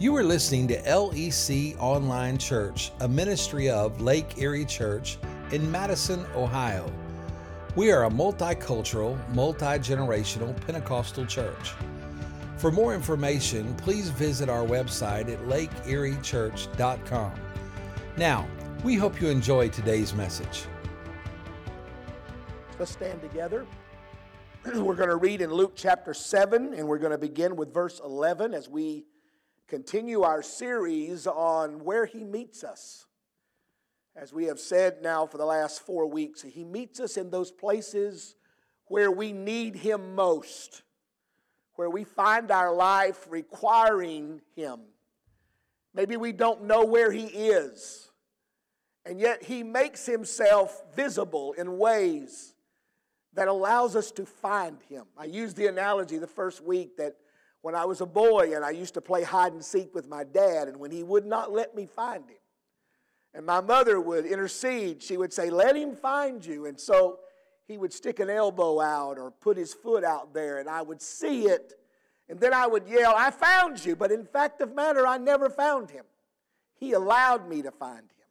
You 0.00 0.16
are 0.16 0.24
listening 0.24 0.66
to 0.68 0.80
LEC 0.80 1.78
Online 1.78 2.38
Church, 2.38 2.90
a 3.00 3.06
ministry 3.06 3.68
of 3.68 4.00
Lake 4.00 4.38
Erie 4.38 4.64
Church 4.64 5.18
in 5.52 5.70
Madison, 5.70 6.24
Ohio. 6.34 6.90
We 7.76 7.92
are 7.92 8.06
a 8.06 8.08
multicultural, 8.08 9.18
multi 9.34 9.66
generational 9.66 10.58
Pentecostal 10.64 11.26
church. 11.26 11.74
For 12.56 12.72
more 12.72 12.94
information, 12.94 13.74
please 13.74 14.08
visit 14.08 14.48
our 14.48 14.64
website 14.64 15.30
at 15.30 15.38
lakeeriechurch.com. 15.40 17.32
Now, 18.16 18.48
we 18.82 18.94
hope 18.94 19.20
you 19.20 19.28
enjoy 19.28 19.68
today's 19.68 20.14
message. 20.14 20.64
Let's 22.78 22.92
stand 22.92 23.20
together. 23.20 23.66
We're 24.64 24.94
going 24.94 25.10
to 25.10 25.16
read 25.16 25.42
in 25.42 25.52
Luke 25.52 25.72
chapter 25.74 26.14
7, 26.14 26.72
and 26.72 26.88
we're 26.88 26.96
going 26.96 27.12
to 27.12 27.18
begin 27.18 27.54
with 27.54 27.74
verse 27.74 28.00
11 28.02 28.54
as 28.54 28.66
we 28.66 29.04
continue 29.70 30.22
our 30.22 30.42
series 30.42 31.28
on 31.28 31.84
where 31.84 32.04
He 32.04 32.24
meets 32.24 32.64
us. 32.64 33.06
As 34.16 34.32
we 34.32 34.46
have 34.46 34.58
said 34.58 35.00
now 35.00 35.26
for 35.26 35.38
the 35.38 35.46
last 35.46 35.86
four 35.86 36.06
weeks, 36.06 36.42
He 36.42 36.64
meets 36.64 36.98
us 36.98 37.16
in 37.16 37.30
those 37.30 37.52
places 37.52 38.34
where 38.86 39.12
we 39.12 39.32
need 39.32 39.76
Him 39.76 40.16
most, 40.16 40.82
where 41.76 41.88
we 41.88 42.02
find 42.02 42.50
our 42.50 42.74
life 42.74 43.28
requiring 43.30 44.42
Him. 44.56 44.80
Maybe 45.94 46.16
we 46.16 46.32
don't 46.32 46.64
know 46.64 46.84
where 46.84 47.12
He 47.12 47.26
is, 47.26 48.10
and 49.06 49.20
yet 49.20 49.44
He 49.44 49.62
makes 49.62 50.04
Himself 50.04 50.82
visible 50.96 51.52
in 51.52 51.78
ways 51.78 52.54
that 53.34 53.46
allows 53.46 53.94
us 53.94 54.10
to 54.10 54.26
find 54.26 54.78
Him. 54.88 55.04
I 55.16 55.26
used 55.26 55.56
the 55.56 55.68
analogy 55.68 56.18
the 56.18 56.26
first 56.26 56.60
week 56.60 56.96
that 56.96 57.14
when 57.62 57.74
I 57.74 57.84
was 57.84 58.00
a 58.00 58.06
boy 58.06 58.52
and 58.54 58.64
I 58.64 58.70
used 58.70 58.94
to 58.94 59.00
play 59.00 59.22
hide 59.22 59.52
and 59.52 59.64
seek 59.64 59.94
with 59.94 60.08
my 60.08 60.24
dad, 60.24 60.68
and 60.68 60.78
when 60.78 60.90
he 60.90 61.02
would 61.02 61.26
not 61.26 61.52
let 61.52 61.74
me 61.74 61.86
find 61.86 62.28
him, 62.28 62.36
and 63.34 63.46
my 63.46 63.60
mother 63.60 64.00
would 64.00 64.26
intercede, 64.26 65.02
she 65.02 65.16
would 65.16 65.32
say, 65.32 65.50
Let 65.50 65.76
him 65.76 65.94
find 65.94 66.44
you. 66.44 66.66
And 66.66 66.78
so 66.78 67.20
he 67.66 67.78
would 67.78 67.92
stick 67.92 68.18
an 68.18 68.28
elbow 68.28 68.80
out 68.80 69.18
or 69.18 69.30
put 69.30 69.56
his 69.56 69.72
foot 69.72 70.04
out 70.04 70.34
there, 70.34 70.58
and 70.58 70.68
I 70.68 70.82
would 70.82 71.00
see 71.00 71.46
it. 71.46 71.74
And 72.28 72.38
then 72.40 72.54
I 72.54 72.66
would 72.66 72.88
yell, 72.88 73.14
I 73.16 73.30
found 73.30 73.84
you. 73.84 73.96
But 73.96 74.12
in 74.12 74.24
fact 74.24 74.60
of 74.60 74.74
matter, 74.74 75.06
I 75.06 75.18
never 75.18 75.50
found 75.50 75.90
him. 75.90 76.04
He 76.76 76.92
allowed 76.92 77.48
me 77.48 77.62
to 77.62 77.70
find 77.70 77.98
him. 77.98 78.26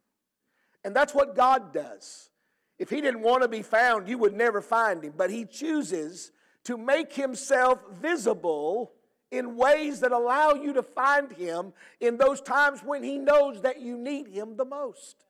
And 0.84 0.96
that's 0.96 1.14
what 1.14 1.36
God 1.36 1.72
does. 1.72 2.30
If 2.78 2.88
he 2.88 3.02
didn't 3.02 3.20
want 3.20 3.42
to 3.42 3.48
be 3.48 3.62
found, 3.62 4.08
you 4.08 4.16
would 4.18 4.34
never 4.34 4.62
find 4.62 5.04
him. 5.04 5.12
But 5.16 5.30
he 5.30 5.44
chooses 5.44 6.32
to 6.64 6.78
make 6.78 7.12
himself 7.12 7.78
visible 7.92 8.92
in 9.30 9.56
ways 9.56 10.00
that 10.00 10.12
allow 10.12 10.54
you 10.54 10.72
to 10.72 10.82
find 10.82 11.32
Him 11.32 11.72
in 12.00 12.16
those 12.16 12.40
times 12.40 12.80
when 12.82 13.02
He 13.02 13.18
knows 13.18 13.62
that 13.62 13.80
you 13.80 13.96
need 13.96 14.28
Him 14.28 14.56
the 14.56 14.64
most. 14.64 15.24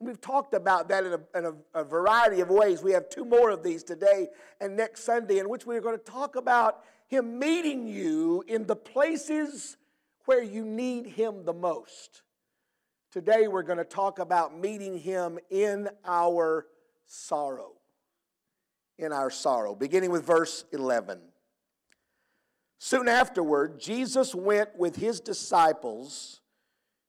We've 0.00 0.20
talked 0.20 0.54
about 0.54 0.88
that 0.88 1.04
in, 1.04 1.12
a, 1.12 1.38
in 1.38 1.44
a, 1.74 1.80
a, 1.80 1.84
variety 1.84 2.40
of 2.40 2.48
ways. 2.50 2.82
We 2.82 2.92
have 2.92 3.08
two 3.08 3.24
more 3.24 3.50
of 3.50 3.62
these 3.62 3.82
today 3.82 4.28
and 4.60 4.76
next 4.76 5.04
Sunday, 5.04 5.38
in 5.38 5.48
which 5.48 5.66
we're 5.66 5.80
going 5.80 5.96
to 5.98 6.04
talk 6.04 6.36
about 6.36 6.84
Him 7.06 7.38
meeting 7.38 7.86
you 7.86 8.44
in 8.46 8.66
the 8.66 8.76
places 8.76 9.76
where 10.24 10.42
you 10.42 10.64
need 10.64 11.06
Him 11.06 11.44
the 11.44 11.52
most. 11.52 12.22
Today, 13.12 13.46
we're 13.46 13.62
going 13.62 13.78
to 13.78 13.84
talk 13.84 14.18
about 14.18 14.58
meeting 14.58 14.98
Him 14.98 15.38
in 15.48 15.88
our 16.04 16.66
sorrow. 17.06 17.72
In 18.98 19.12
our 19.12 19.30
sorrow, 19.30 19.74
beginning 19.74 20.10
with 20.10 20.24
verse 20.24 20.64
11. 20.72 21.20
Soon 22.86 23.08
afterward, 23.08 23.80
Jesus 23.80 24.34
went 24.34 24.76
with 24.76 24.96
his 24.96 25.18
disciples 25.18 26.42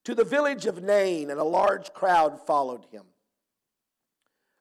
to 0.06 0.16
the 0.16 0.24
village 0.24 0.68
of 0.68 0.82
Nain, 0.82 1.30
and 1.30 1.38
a 1.38 1.44
large 1.44 1.92
crowd 1.92 2.40
followed 2.40 2.86
him. 2.92 3.04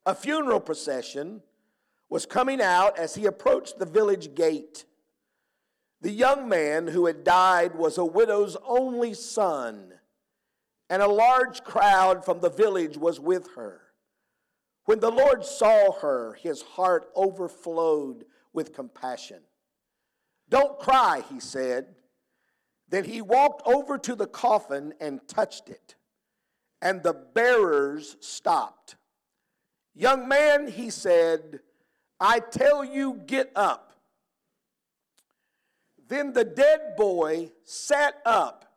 A 0.04 0.12
funeral 0.12 0.58
procession 0.58 1.40
was 2.08 2.26
coming 2.26 2.60
out 2.60 2.98
as 2.98 3.14
he 3.14 3.26
approached 3.26 3.78
the 3.78 3.86
village 3.86 4.34
gate. 4.34 4.86
The 6.00 6.10
young 6.10 6.48
man 6.48 6.88
who 6.88 7.06
had 7.06 7.22
died 7.22 7.76
was 7.76 7.96
a 7.96 8.04
widow's 8.04 8.56
only 8.66 9.14
son, 9.14 9.92
and 10.90 11.00
a 11.00 11.06
large 11.06 11.62
crowd 11.62 12.24
from 12.24 12.40
the 12.40 12.50
village 12.50 12.96
was 12.96 13.20
with 13.20 13.54
her. 13.54 13.82
When 14.86 14.98
the 14.98 15.12
Lord 15.12 15.44
saw 15.44 15.92
her, 15.92 16.32
his 16.42 16.60
heart 16.62 17.08
overflowed 17.14 18.24
with 18.52 18.74
compassion. 18.74 19.42
Don't 20.48 20.78
cry, 20.78 21.22
he 21.30 21.40
said. 21.40 21.86
Then 22.88 23.04
he 23.04 23.22
walked 23.22 23.62
over 23.66 23.98
to 23.98 24.14
the 24.14 24.26
coffin 24.26 24.94
and 25.00 25.26
touched 25.26 25.68
it, 25.68 25.96
and 26.82 27.02
the 27.02 27.14
bearers 27.14 28.16
stopped. 28.20 28.96
Young 29.94 30.28
man, 30.28 30.68
he 30.68 30.90
said, 30.90 31.60
I 32.20 32.40
tell 32.40 32.84
you, 32.84 33.20
get 33.26 33.50
up. 33.56 33.92
Then 36.08 36.32
the 36.32 36.44
dead 36.44 36.96
boy 36.96 37.50
sat 37.64 38.20
up 38.26 38.76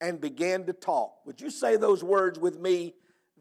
and 0.00 0.20
began 0.20 0.64
to 0.64 0.72
talk. 0.72 1.14
Would 1.26 1.40
you 1.40 1.50
say 1.50 1.76
those 1.76 2.02
words 2.02 2.38
with 2.38 2.58
me? 2.58 2.94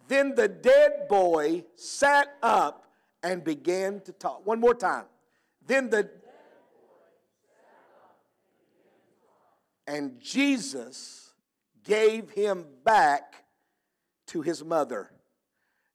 Then 0.08 0.36
the 0.36 0.48
dead 0.48 1.08
boy 1.08 1.66
sat 1.76 2.28
up 2.42 2.86
and 3.24 3.44
began 3.44 4.02
to 4.02 4.12
talk. 4.12 4.46
One 4.46 4.60
more 4.60 4.74
time. 4.74 5.06
Then 5.66 5.90
the 5.90 6.10
And 9.88 10.20
Jesus 10.20 11.32
gave 11.84 12.30
him 12.30 12.66
back 12.84 13.46
to 14.28 14.42
his 14.42 14.64
mother. 14.64 15.10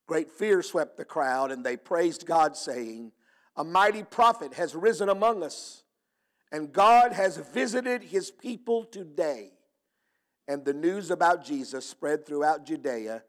Great 0.06 0.30
fear 0.30 0.62
swept 0.62 0.96
the 0.96 1.04
crowd, 1.04 1.52
and 1.52 1.64
they 1.64 1.76
praised 1.76 2.26
God, 2.26 2.56
saying, 2.56 3.12
A 3.54 3.62
mighty 3.62 4.02
prophet 4.02 4.54
has 4.54 4.74
risen 4.74 5.08
among 5.08 5.42
us, 5.42 5.84
and 6.50 6.72
God 6.72 7.12
has 7.12 7.36
visited 7.36 8.02
his 8.02 8.30
people 8.30 8.84
today. 8.84 9.52
And 10.48 10.64
the 10.64 10.74
news 10.74 11.10
about 11.10 11.44
Jesus 11.44 11.88
spread 11.88 12.26
throughout 12.26 12.66
Judea 12.66 13.22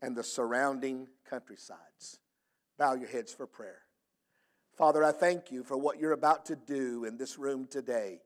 and 0.00 0.16
the 0.16 0.24
surrounding 0.24 1.08
countrysides. 1.28 2.20
Bow 2.78 2.94
your 2.94 3.08
heads 3.08 3.32
for 3.32 3.46
prayer. 3.46 3.80
Father, 4.76 5.04
I 5.04 5.12
thank 5.12 5.52
you 5.52 5.62
for 5.62 5.76
what 5.76 6.00
you're 6.00 6.12
about 6.12 6.46
to 6.46 6.56
do 6.56 7.04
in 7.04 7.16
this 7.16 7.38
room 7.38 7.66
today. 7.66 8.20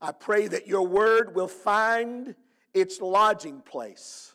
I 0.00 0.12
pray 0.12 0.48
that 0.48 0.66
your 0.66 0.86
word 0.86 1.34
will 1.34 1.48
find 1.48 2.34
its 2.72 3.00
lodging 3.00 3.60
place. 3.60 4.34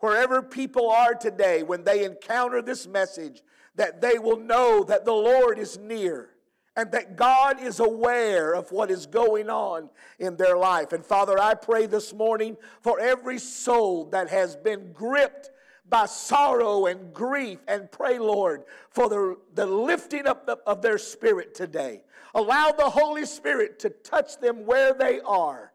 Wherever 0.00 0.42
people 0.42 0.90
are 0.90 1.14
today, 1.14 1.62
when 1.62 1.84
they 1.84 2.04
encounter 2.04 2.62
this 2.62 2.86
message, 2.86 3.42
that 3.74 4.00
they 4.00 4.18
will 4.18 4.38
know 4.38 4.84
that 4.84 5.04
the 5.04 5.12
Lord 5.12 5.58
is 5.58 5.78
near 5.78 6.30
and 6.76 6.92
that 6.92 7.16
God 7.16 7.60
is 7.60 7.80
aware 7.80 8.52
of 8.52 8.70
what 8.70 8.90
is 8.90 9.06
going 9.06 9.50
on 9.50 9.90
in 10.20 10.36
their 10.36 10.56
life. 10.56 10.92
And 10.92 11.04
Father, 11.04 11.36
I 11.38 11.54
pray 11.54 11.86
this 11.86 12.12
morning 12.12 12.56
for 12.82 13.00
every 13.00 13.38
soul 13.38 14.04
that 14.10 14.28
has 14.28 14.54
been 14.54 14.92
gripped 14.92 15.50
by 15.88 16.06
sorrow 16.06 16.86
and 16.86 17.12
grief 17.12 17.58
and 17.66 17.90
pray, 17.90 18.18
Lord, 18.18 18.64
for 18.90 19.08
the, 19.08 19.36
the 19.54 19.66
lifting 19.66 20.26
up 20.26 20.48
of 20.66 20.82
their 20.82 20.98
spirit 20.98 21.54
today. 21.54 22.02
Allow 22.34 22.72
the 22.72 22.90
Holy 22.90 23.24
Spirit 23.24 23.78
to 23.80 23.90
touch 23.90 24.38
them 24.38 24.66
where 24.66 24.92
they 24.92 25.20
are. 25.20 25.72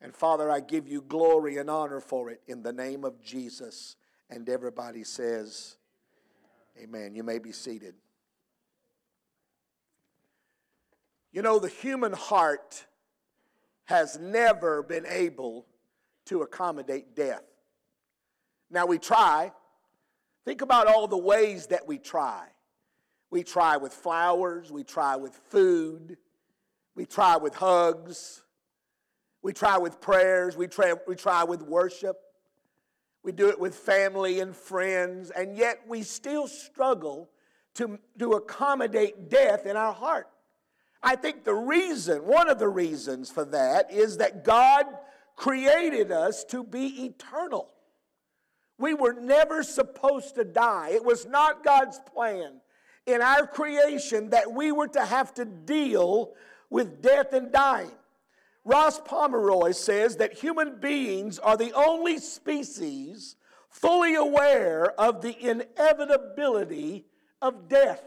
And 0.00 0.14
Father, 0.14 0.50
I 0.50 0.60
give 0.60 0.86
you 0.86 1.02
glory 1.02 1.56
and 1.56 1.68
honor 1.68 2.00
for 2.00 2.30
it 2.30 2.40
in 2.46 2.62
the 2.62 2.72
name 2.72 3.04
of 3.04 3.22
Jesus. 3.22 3.96
And 4.30 4.48
everybody 4.48 5.04
says, 5.04 5.76
Amen. 6.82 7.14
You 7.14 7.22
may 7.22 7.38
be 7.38 7.52
seated. 7.52 7.94
You 11.32 11.42
know, 11.42 11.58
the 11.58 11.68
human 11.68 12.12
heart 12.12 12.86
has 13.84 14.18
never 14.18 14.82
been 14.82 15.06
able 15.06 15.66
to 16.26 16.42
accommodate 16.42 17.14
death. 17.14 17.42
Now 18.70 18.86
we 18.86 18.98
try. 18.98 19.52
Think 20.44 20.62
about 20.62 20.86
all 20.86 21.08
the 21.08 21.18
ways 21.18 21.68
that 21.68 21.86
we 21.86 21.98
try. 21.98 22.46
We 23.30 23.42
try 23.42 23.76
with 23.76 23.92
flowers, 23.92 24.70
we 24.70 24.84
try 24.84 25.16
with 25.16 25.34
food, 25.50 26.16
we 26.94 27.04
try 27.04 27.36
with 27.36 27.54
hugs, 27.54 28.42
we 29.42 29.52
try 29.52 29.78
with 29.78 30.00
prayers, 30.00 30.56
we 30.56 30.68
try, 30.68 30.94
we 31.06 31.16
try 31.16 31.42
with 31.44 31.62
worship, 31.62 32.16
we 33.24 33.32
do 33.32 33.48
it 33.48 33.58
with 33.58 33.74
family 33.74 34.38
and 34.38 34.54
friends, 34.54 35.30
and 35.30 35.56
yet 35.56 35.80
we 35.88 36.02
still 36.02 36.46
struggle 36.46 37.28
to, 37.74 37.98
to 38.18 38.32
accommodate 38.32 39.28
death 39.28 39.66
in 39.66 39.76
our 39.76 39.92
heart. 39.92 40.28
I 41.02 41.16
think 41.16 41.44
the 41.44 41.54
reason, 41.54 42.24
one 42.24 42.48
of 42.48 42.58
the 42.58 42.68
reasons 42.68 43.30
for 43.30 43.44
that, 43.46 43.92
is 43.92 44.16
that 44.18 44.44
God 44.44 44.86
created 45.34 46.10
us 46.10 46.44
to 46.44 46.64
be 46.64 47.04
eternal. 47.04 47.68
We 48.78 48.94
were 48.94 49.14
never 49.14 49.62
supposed 49.62 50.34
to 50.34 50.44
die. 50.44 50.90
It 50.90 51.04
was 51.04 51.26
not 51.26 51.64
God's 51.64 51.98
plan 52.12 52.60
in 53.06 53.22
our 53.22 53.46
creation 53.46 54.30
that 54.30 54.52
we 54.52 54.72
were 54.72 54.88
to 54.88 55.04
have 55.04 55.32
to 55.34 55.44
deal 55.44 56.34
with 56.68 57.00
death 57.00 57.32
and 57.32 57.52
dying. 57.52 57.92
Ross 58.64 59.00
Pomeroy 59.00 59.70
says 59.70 60.16
that 60.16 60.32
human 60.34 60.80
beings 60.80 61.38
are 61.38 61.56
the 61.56 61.72
only 61.72 62.18
species 62.18 63.36
fully 63.68 64.16
aware 64.16 64.90
of 65.00 65.22
the 65.22 65.36
inevitability 65.40 67.04
of 67.40 67.68
death. 67.68 68.02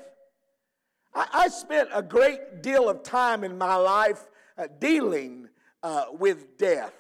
I, 1.15 1.27
I 1.33 1.48
spent 1.48 1.89
a 1.94 2.01
great 2.01 2.62
deal 2.62 2.89
of 2.89 3.04
time 3.04 3.44
in 3.44 3.57
my 3.57 3.75
life 3.75 4.27
uh, 4.57 4.68
dealing 4.80 5.48
uh, 5.81 6.06
with 6.12 6.57
death. 6.57 6.94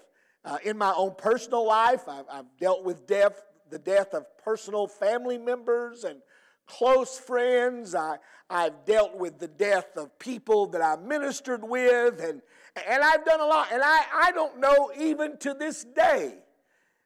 Uh, 0.45 0.57
in 0.63 0.77
my 0.77 0.93
own 0.95 1.13
personal 1.17 1.67
life, 1.67 2.07
I've, 2.07 2.25
I've 2.31 2.57
dealt 2.59 2.85
with 2.85 3.05
death, 3.05 3.43
the 3.69 3.79
death 3.79 4.13
of 4.13 4.25
personal 4.43 4.87
family 4.87 5.37
members 5.37 6.03
and 6.03 6.21
close 6.67 7.17
friends. 7.17 7.95
I, 7.95 8.17
I've 8.49 8.85
dealt 8.85 9.17
with 9.17 9.39
the 9.39 9.47
death 9.47 9.97
of 9.97 10.17
people 10.19 10.67
that 10.67 10.81
I 10.81 10.95
ministered 10.95 11.63
with, 11.63 12.19
and, 12.21 12.41
and 12.87 13.03
I've 13.03 13.25
done 13.25 13.41
a 13.41 13.45
lot. 13.45 13.67
And 13.71 13.81
I, 13.83 14.01
I 14.13 14.31
don't 14.31 14.59
know 14.59 14.91
even 14.97 15.37
to 15.39 15.53
this 15.53 15.83
day 15.83 16.37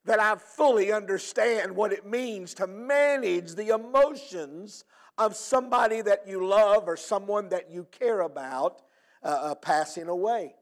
that 0.05 0.19
I 0.19 0.35
fully 0.35 0.91
understand 0.91 1.75
what 1.75 1.93
it 1.93 2.05
means 2.05 2.53
to 2.55 2.67
manage 2.67 3.55
the 3.55 3.69
emotions 3.69 4.83
of 5.17 5.35
somebody 5.35 6.01
that 6.01 6.27
you 6.27 6.45
love 6.45 6.87
or 6.87 6.97
someone 6.97 7.49
that 7.49 7.71
you 7.71 7.87
care 7.91 8.21
about 8.21 8.81
uh, 9.23 9.27
uh, 9.27 9.55
passing 9.55 10.07
away. 10.07 10.55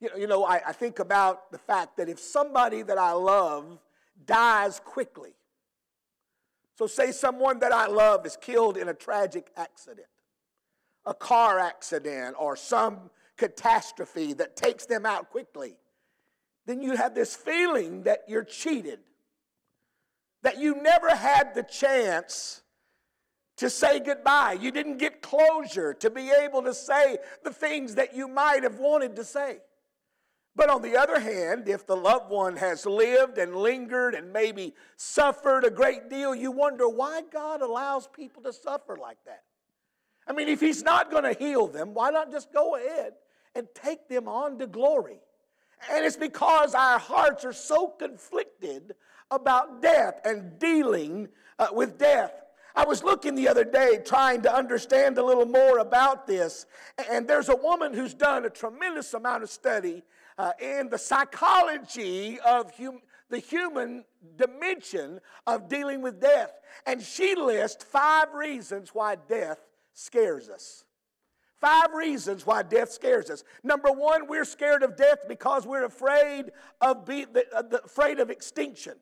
You 0.00 0.08
know, 0.08 0.16
you 0.16 0.26
know 0.26 0.44
I, 0.44 0.62
I 0.68 0.72
think 0.72 0.98
about 0.98 1.52
the 1.52 1.58
fact 1.58 1.96
that 1.98 2.08
if 2.08 2.18
somebody 2.18 2.82
that 2.82 2.96
I 2.96 3.12
love 3.12 3.78
dies 4.26 4.80
quickly, 4.84 5.34
so 6.76 6.86
say 6.86 7.12
someone 7.12 7.58
that 7.58 7.72
I 7.72 7.86
love 7.86 8.24
is 8.24 8.36
killed 8.36 8.76
in 8.76 8.88
a 8.88 8.94
tragic 8.94 9.50
accident, 9.56 10.08
a 11.04 11.14
car 11.14 11.58
accident, 11.58 12.36
or 12.38 12.56
some 12.56 13.10
catastrophe 13.36 14.32
that 14.34 14.56
takes 14.56 14.86
them 14.86 15.04
out 15.04 15.30
quickly, 15.30 15.76
then 16.66 16.82
you 16.82 16.96
have 16.96 17.14
this 17.14 17.34
feeling 17.34 18.04
that 18.04 18.20
you're 18.28 18.44
cheated, 18.44 19.00
that 20.42 20.58
you 20.58 20.80
never 20.80 21.14
had 21.14 21.54
the 21.54 21.62
chance 21.62 22.62
to 23.56 23.68
say 23.68 24.00
goodbye. 24.00 24.56
You 24.58 24.70
didn't 24.70 24.96
get 24.96 25.20
closure 25.20 25.92
to 25.94 26.10
be 26.10 26.30
able 26.30 26.62
to 26.62 26.72
say 26.72 27.18
the 27.44 27.52
things 27.52 27.96
that 27.96 28.14
you 28.14 28.26
might 28.26 28.62
have 28.62 28.78
wanted 28.78 29.16
to 29.16 29.24
say. 29.24 29.58
But 30.56 30.68
on 30.68 30.82
the 30.82 30.96
other 30.96 31.20
hand, 31.20 31.68
if 31.68 31.86
the 31.86 31.96
loved 31.96 32.30
one 32.30 32.56
has 32.56 32.84
lived 32.84 33.38
and 33.38 33.54
lingered 33.54 34.14
and 34.14 34.32
maybe 34.32 34.74
suffered 34.96 35.64
a 35.64 35.70
great 35.70 36.10
deal, 36.10 36.34
you 36.34 36.50
wonder 36.50 36.88
why 36.88 37.22
God 37.32 37.62
allows 37.62 38.08
people 38.08 38.42
to 38.42 38.52
suffer 38.52 38.96
like 38.96 39.18
that. 39.26 39.44
I 40.26 40.32
mean, 40.32 40.48
if 40.48 40.60
He's 40.60 40.82
not 40.82 41.10
going 41.10 41.22
to 41.22 41.38
heal 41.38 41.66
them, 41.68 41.94
why 41.94 42.10
not 42.10 42.30
just 42.30 42.52
go 42.52 42.76
ahead 42.76 43.14
and 43.54 43.68
take 43.74 44.08
them 44.08 44.28
on 44.28 44.58
to 44.58 44.66
glory? 44.66 45.20
And 45.90 46.04
it's 46.04 46.16
because 46.16 46.74
our 46.74 46.98
hearts 46.98 47.44
are 47.44 47.52
so 47.52 47.88
conflicted 47.88 48.94
about 49.30 49.80
death 49.80 50.20
and 50.24 50.58
dealing 50.58 51.28
uh, 51.58 51.68
with 51.72 51.96
death. 51.96 52.32
I 52.74 52.84
was 52.84 53.02
looking 53.02 53.34
the 53.34 53.48
other 53.48 53.64
day 53.64 54.00
trying 54.04 54.42
to 54.42 54.54
understand 54.54 55.18
a 55.18 55.24
little 55.24 55.46
more 55.46 55.78
about 55.78 56.26
this, 56.26 56.66
and 57.10 57.26
there's 57.26 57.48
a 57.48 57.56
woman 57.56 57.94
who's 57.94 58.14
done 58.14 58.44
a 58.44 58.50
tremendous 58.50 59.14
amount 59.14 59.42
of 59.42 59.50
study 59.50 60.02
uh, 60.40 60.52
in 60.58 60.88
the 60.88 60.96
psychology 60.96 62.40
of 62.40 62.72
hum- 62.78 63.02
the 63.28 63.38
human 63.38 64.04
dimension 64.36 65.20
of 65.46 65.68
dealing 65.68 66.00
with 66.00 66.18
death. 66.18 66.52
And 66.86 67.02
she 67.02 67.34
lists 67.34 67.84
five 67.84 68.32
reasons 68.32 68.90
why 68.94 69.16
death 69.28 69.58
scares 69.92 70.48
us. 70.48 70.84
Five 71.60 71.92
reasons 71.92 72.46
why 72.46 72.62
death 72.62 72.90
scares 72.90 73.28
us. 73.28 73.44
Number 73.62 73.92
one, 73.92 74.28
we're 74.28 74.46
scared 74.46 74.82
of 74.82 74.96
death 74.96 75.18
because 75.28 75.66
we're 75.66 75.84
afraid 75.84 76.46
of, 76.80 77.04
be, 77.04 77.26
uh, 77.54 77.62
afraid 77.84 78.18
of 78.18 78.30
extinction. 78.30 78.94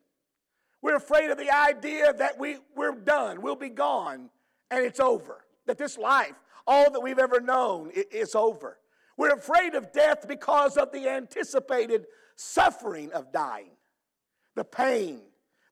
We're 0.81 0.97
afraid 0.97 1.29
of 1.29 1.37
the 1.37 1.55
idea 1.55 2.11
that 2.11 2.37
we, 2.37 2.57
we're 2.75 2.95
done, 2.95 3.41
we'll 3.41 3.55
be 3.55 3.69
gone, 3.69 4.29
and 4.69 4.83
it's 4.83 4.99
over. 4.99 5.45
That 5.67 5.77
this 5.77 5.97
life, 5.97 6.35
all 6.67 6.91
that 6.91 6.99
we've 6.99 7.17
ever 7.17 7.39
known, 7.39 7.91
is 7.93 8.35
over. 8.35 8.77
We're 9.19 9.35
afraid 9.35 9.75
of 9.75 9.91
death 9.91 10.29
because 10.29 10.77
of 10.77 10.93
the 10.93 11.09
anticipated 11.09 12.05
suffering 12.37 13.11
of 13.11 13.33
dying, 13.33 13.71
the 14.55 14.63
pain, 14.63 15.19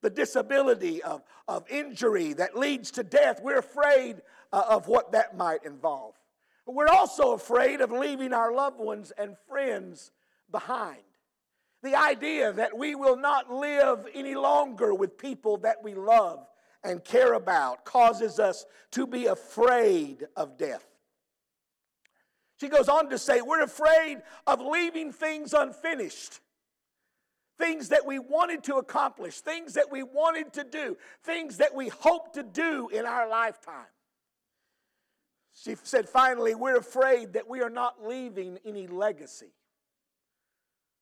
the 0.01 0.09
disability 0.09 1.01
of, 1.01 1.21
of 1.47 1.63
injury 1.69 2.33
that 2.33 2.57
leads 2.57 2.91
to 2.91 3.05
death. 3.05 3.39
We're 3.41 3.59
afraid 3.59 4.17
uh, 4.51 4.63
of 4.67 4.89
what 4.89 5.13
that 5.13 5.37
might 5.37 5.63
involve. 5.63 6.15
We're 6.65 6.89
also 6.89 7.31
afraid 7.31 7.79
of 7.79 7.89
leaving 7.89 8.33
our 8.33 8.53
loved 8.53 8.81
ones 8.81 9.13
and 9.17 9.37
friends 9.47 10.11
behind. 10.51 10.99
The 11.83 11.95
idea 11.95 12.51
that 12.51 12.77
we 12.77 12.95
will 12.95 13.15
not 13.15 13.49
live 13.49 14.07
any 14.13 14.35
longer 14.35 14.93
with 14.93 15.17
people 15.17 15.55
that 15.59 15.81
we 15.81 15.95
love 15.95 16.45
and 16.83 17.01
care 17.01 17.31
about 17.31 17.85
causes 17.85 18.39
us 18.39 18.65
to 18.91 19.07
be 19.07 19.27
afraid 19.27 20.27
of 20.35 20.57
death. 20.57 20.85
She 22.59 22.69
goes 22.69 22.89
on 22.89 23.09
to 23.09 23.17
say, 23.17 23.41
We're 23.41 23.63
afraid 23.63 24.21
of 24.45 24.61
leaving 24.61 25.11
things 25.11 25.53
unfinished. 25.53 26.39
Things 27.57 27.89
that 27.89 28.05
we 28.05 28.19
wanted 28.19 28.63
to 28.65 28.75
accomplish, 28.75 29.41
things 29.41 29.73
that 29.73 29.91
we 29.91 30.03
wanted 30.03 30.53
to 30.53 30.63
do, 30.63 30.95
things 31.23 31.57
that 31.57 31.73
we 31.73 31.87
hope 31.87 32.33
to 32.33 32.43
do 32.43 32.87
in 32.89 33.05
our 33.05 33.27
lifetime. 33.27 33.87
She 35.63 35.75
said, 35.81 36.07
finally, 36.07 36.53
we're 36.53 36.77
afraid 36.77 37.33
that 37.33 37.49
we 37.49 37.61
are 37.61 37.69
not 37.69 38.05
leaving 38.05 38.59
any 38.63 38.85
legacy. 38.85 39.53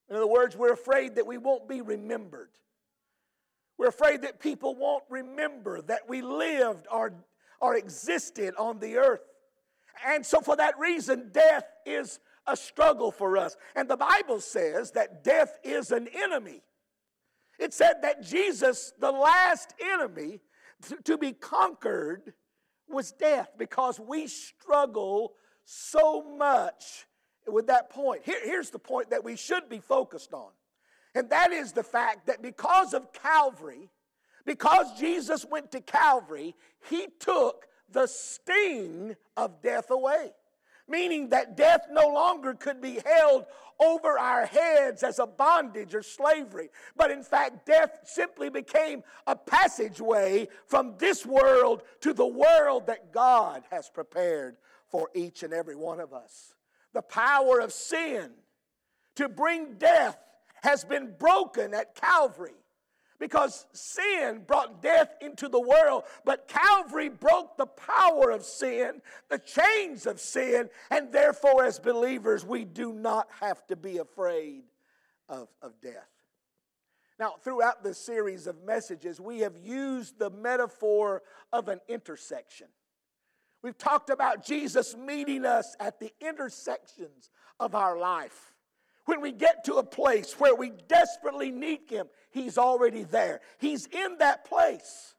In 0.10 0.16
other 0.16 0.28
words, 0.28 0.56
we're 0.56 0.72
afraid 0.72 1.16
that 1.16 1.28
we 1.28 1.38
won't 1.38 1.68
be 1.68 1.82
remembered. 1.82 2.52
We're 3.78 3.90
afraid 3.90 4.22
that 4.22 4.40
people 4.40 4.76
won't 4.76 5.04
remember 5.10 5.82
that 5.82 6.08
we 6.08 6.22
lived 6.22 6.88
or, 6.90 7.14
or 7.60 7.76
existed 7.76 8.54
on 8.58 8.80
the 8.80 8.96
earth. 8.96 9.35
And 10.06 10.26
so, 10.26 10.42
for 10.42 10.56
that 10.56 10.78
reason, 10.80 11.30
death 11.32 11.66
is 11.86 12.20
a 12.48 12.56
struggle 12.56 13.12
for 13.12 13.38
us. 13.38 13.56
And 13.76 13.90
the 13.90 13.98
Bible 13.98 14.40
says 14.40 14.92
that 14.92 15.24
death 15.24 15.58
is 15.64 15.92
an 15.92 16.08
enemy. 16.14 16.62
It 17.60 17.74
said 17.74 18.02
that 18.02 18.22
Jesus, 18.22 18.94
the 19.00 19.12
last 19.12 19.74
enemy 19.80 20.42
to 21.06 21.18
be 21.18 21.32
conquered, 21.34 22.34
was 22.88 23.12
death 23.12 23.50
because 23.58 24.00
we 24.00 24.28
struggle 24.28 25.34
so 25.64 26.24
much 26.38 27.06
with 27.48 27.68
that 27.68 27.90
point. 27.90 28.22
Here, 28.24 28.40
here's 28.44 28.70
the 28.70 28.80
point 28.80 29.10
that 29.10 29.24
we 29.24 29.36
should 29.36 29.70
be 29.70 29.80
focused 29.80 30.34
on, 30.34 30.50
and 31.14 31.30
that 31.30 31.52
is 31.52 31.72
the 31.72 31.84
fact 31.84 32.28
that 32.28 32.42
because 32.42 32.94
of 32.94 33.14
Calvary, 33.14 33.90
because 34.46 35.00
Jesus 35.00 35.46
went 35.46 35.72
to 35.72 35.82
Calvary, 35.82 36.56
he 36.90 37.08
took 37.20 37.66
the 37.92 38.08
sting 38.08 39.16
of 39.38 39.62
death 39.62 39.92
away. 39.92 40.32
Meaning 40.88 41.30
that 41.30 41.58
death 41.58 41.88
no 41.92 42.08
longer 42.08 42.54
could 42.54 42.80
be 42.80 43.00
held 43.04 43.46
over 43.80 44.20
our 44.20 44.46
heads 44.46 45.04
as 45.04 45.20
a 45.20 45.26
bondage 45.26 45.96
or 45.96 46.04
slavery, 46.04 46.70
but 46.96 47.12
in 47.12 47.24
fact, 47.24 47.66
death 47.66 48.00
simply 48.04 48.50
became 48.50 49.04
a 49.28 49.36
passageway 49.36 50.48
from 50.68 50.94
this 50.98 51.26
world 51.26 51.82
to 52.02 52.14
the 52.14 52.26
world 52.26 52.88
that 52.88 53.12
God 53.12 53.64
has 53.72 53.90
prepared 53.90 54.58
for 54.88 55.10
each 55.14 55.44
and 55.44 55.54
every 55.54 55.76
one 55.76 56.00
of 56.00 56.14
us. 56.14 56.54
The 56.94 57.02
power 57.02 57.60
of 57.60 57.74
sin 57.74 58.32
to 59.16 59.28
bring 59.28 59.74
death 59.74 60.18
has 60.64 60.86
been 60.86 61.14
broken 61.18 61.74
at 61.74 61.96
Calvary 61.96 62.54
because 63.20 63.66
sin 63.74 64.42
brought 64.46 64.82
death 64.82 65.16
into 65.22 65.48
the 65.48 65.60
world, 65.60 66.04
but 66.26 66.48
Calvary 66.48 67.10
broke 67.10 67.58
the 67.58 67.66
power 67.66 68.32
of 68.32 68.44
sin, 68.44 69.02
the 69.30 69.40
chains 69.40 70.06
of 70.06 70.20
sin, 70.20 70.70
and 70.92 71.12
therefore, 71.12 71.64
as 71.66 71.80
believers, 71.80 72.46
we 72.46 72.66
do 72.66 72.94
not 72.94 73.28
have 73.40 73.66
to 73.68 73.76
be 73.76 73.98
afraid 73.98 74.64
of, 75.30 75.48
of 75.62 75.74
death. 75.82 76.10
Now, 77.18 77.36
throughout 77.42 77.84
this 77.84 77.98
series 77.98 78.46
of 78.46 78.64
messages, 78.64 79.22
we 79.22 79.40
have 79.40 79.58
used 79.58 80.20
the 80.20 80.30
metaphor 80.30 81.24
of 81.54 81.70
an 81.70 81.80
intersection. 81.88 82.68
We've 83.62 83.78
talked 83.78 84.10
about 84.10 84.46
Jesus 84.46 84.96
meeting 84.96 85.46
us 85.46 85.76
at 85.80 86.00
the 86.00 86.12
intersections 86.20 87.32
of 87.60 87.74
our 87.74 87.98
life. 87.98 88.55
When 89.06 89.22
we 89.22 89.32
get 89.32 89.64
to 89.66 89.76
a 89.76 89.84
place 89.84 90.34
where 90.40 90.56
we 90.56 90.72
desperately 90.88 91.52
need 91.52 91.90
Him, 91.90 92.08
He's 92.32 92.58
already 92.58 93.04
there. 93.04 93.42
He's 93.60 93.86
in 93.88 94.18
that 94.20 94.46
place. 94.46 95.16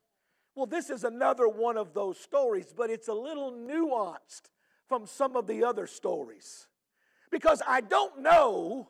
Well, 0.55 0.67
this 0.67 0.91
is 0.91 1.05
another 1.05 1.49
one 1.49 1.77
of 1.77 1.95
those 1.95 2.19
stories, 2.19 2.75
but 2.77 2.91
it's 2.91 3.09
a 3.09 3.15
little 3.15 3.53
nuanced 3.53 4.51
from 4.89 5.07
some 5.07 5.37
of 5.37 5.47
the 5.47 5.65
other 5.65 5.87
stories. 5.87 6.67
Because 7.31 7.63
I 7.67 7.81
don't 7.81 8.23
know, 8.23 8.89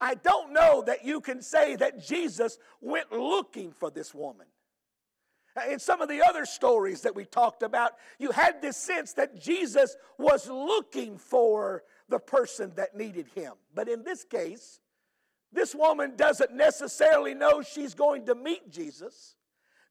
I 0.00 0.14
don't 0.14 0.52
know 0.52 0.82
that 0.86 1.04
you 1.04 1.20
can 1.20 1.42
say 1.42 1.76
that 1.76 2.04
Jesus 2.04 2.58
went 2.80 3.12
looking 3.12 3.72
for 3.72 3.90
this 3.90 4.12
woman. 4.14 4.46
In 5.70 5.78
some 5.78 6.00
of 6.00 6.08
the 6.08 6.22
other 6.22 6.46
stories 6.46 7.02
that 7.02 7.14
we 7.14 7.24
talked 7.24 7.62
about, 7.62 7.92
you 8.18 8.32
had 8.32 8.60
this 8.60 8.76
sense 8.76 9.12
that 9.12 9.40
Jesus 9.40 9.96
was 10.18 10.48
looking 10.48 11.16
for 11.16 11.84
the 12.08 12.18
person 12.18 12.72
that 12.76 12.96
needed 12.96 13.26
him. 13.34 13.52
But 13.74 13.88
in 13.88 14.02
this 14.02 14.24
case, 14.24 14.80
this 15.52 15.74
woman 15.74 16.16
doesn't 16.16 16.52
necessarily 16.52 17.34
know 17.34 17.62
she's 17.62 17.94
going 17.94 18.26
to 18.26 18.34
meet 18.34 18.70
Jesus, 18.70 19.36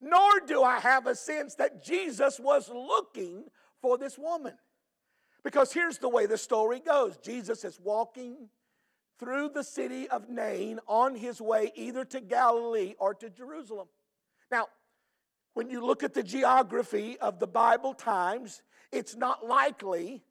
nor 0.02 0.40
do 0.46 0.62
I 0.62 0.80
have 0.80 1.08
a 1.08 1.16
sense 1.16 1.56
that 1.56 1.84
Jesus 1.84 2.40
was 2.40 2.70
looking 2.70 3.46
for 3.82 3.98
this 3.98 4.18
woman. 4.18 4.54
Because 5.44 5.74
here's 5.74 5.98
the 5.98 6.10
way 6.10 6.26
the 6.26 6.38
story 6.38 6.80
goes 6.80 7.18
Jesus 7.18 7.64
is 7.66 7.80
walking 7.82 8.50
through 9.20 9.50
the 9.50 9.64
city 9.64 10.08
of 10.10 10.30
Nain 10.30 10.80
on 10.88 11.16
his 11.16 11.40
way 11.40 11.72
either 11.76 12.04
to 12.06 12.20
Galilee 12.20 12.96
or 13.00 13.14
to 13.16 13.30
Jerusalem. 13.30 13.88
Now, 14.52 14.68
when 15.54 15.70
you 15.70 15.86
look 15.86 16.04
at 16.04 16.14
the 16.14 16.24
geography 16.24 17.18
of 17.20 17.40
the 17.40 17.48
Bible 17.48 17.94
times, 17.94 18.64
it's 18.92 19.16
not 19.16 19.46
likely 19.46 20.24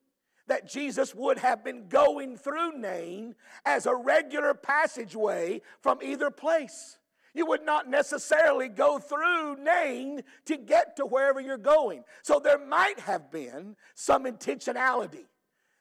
that 0.52 0.68
Jesus 0.68 1.14
would 1.14 1.38
have 1.38 1.64
been 1.64 1.88
going 1.88 2.36
through 2.36 2.78
Nain 2.78 3.34
as 3.64 3.86
a 3.86 3.94
regular 3.94 4.52
passageway 4.52 5.62
from 5.80 6.00
either 6.02 6.30
place. 6.30 6.98
You 7.32 7.46
would 7.46 7.64
not 7.64 7.88
necessarily 7.88 8.68
go 8.68 8.98
through 8.98 9.56
Nain 9.56 10.20
to 10.44 10.58
get 10.58 10.96
to 10.96 11.06
wherever 11.06 11.40
you're 11.40 11.56
going. 11.56 12.04
So 12.20 12.38
there 12.38 12.58
might 12.58 13.00
have 13.00 13.30
been 13.30 13.76
some 13.94 14.24
intentionality. 14.26 15.24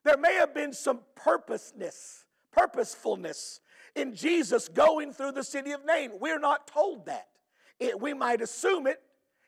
There 0.05 0.15
may 0.15 0.35
have 0.35 0.53
been 0.53 0.71
some 0.71 1.01
purposeness, 1.15 2.23
purposefulness 2.53 3.59
in 3.97 4.15
Jesus 4.15 4.69
going 4.69 5.11
through 5.11 5.33
the 5.33 5.43
city 5.43 5.71
of 5.73 5.85
Nain. 5.85 6.11
We're 6.17 6.39
not 6.39 6.65
told 6.65 7.07
that. 7.07 7.27
It, 7.77 7.99
we 7.99 8.13
might 8.13 8.39
assume 8.39 8.87
it 8.87 9.01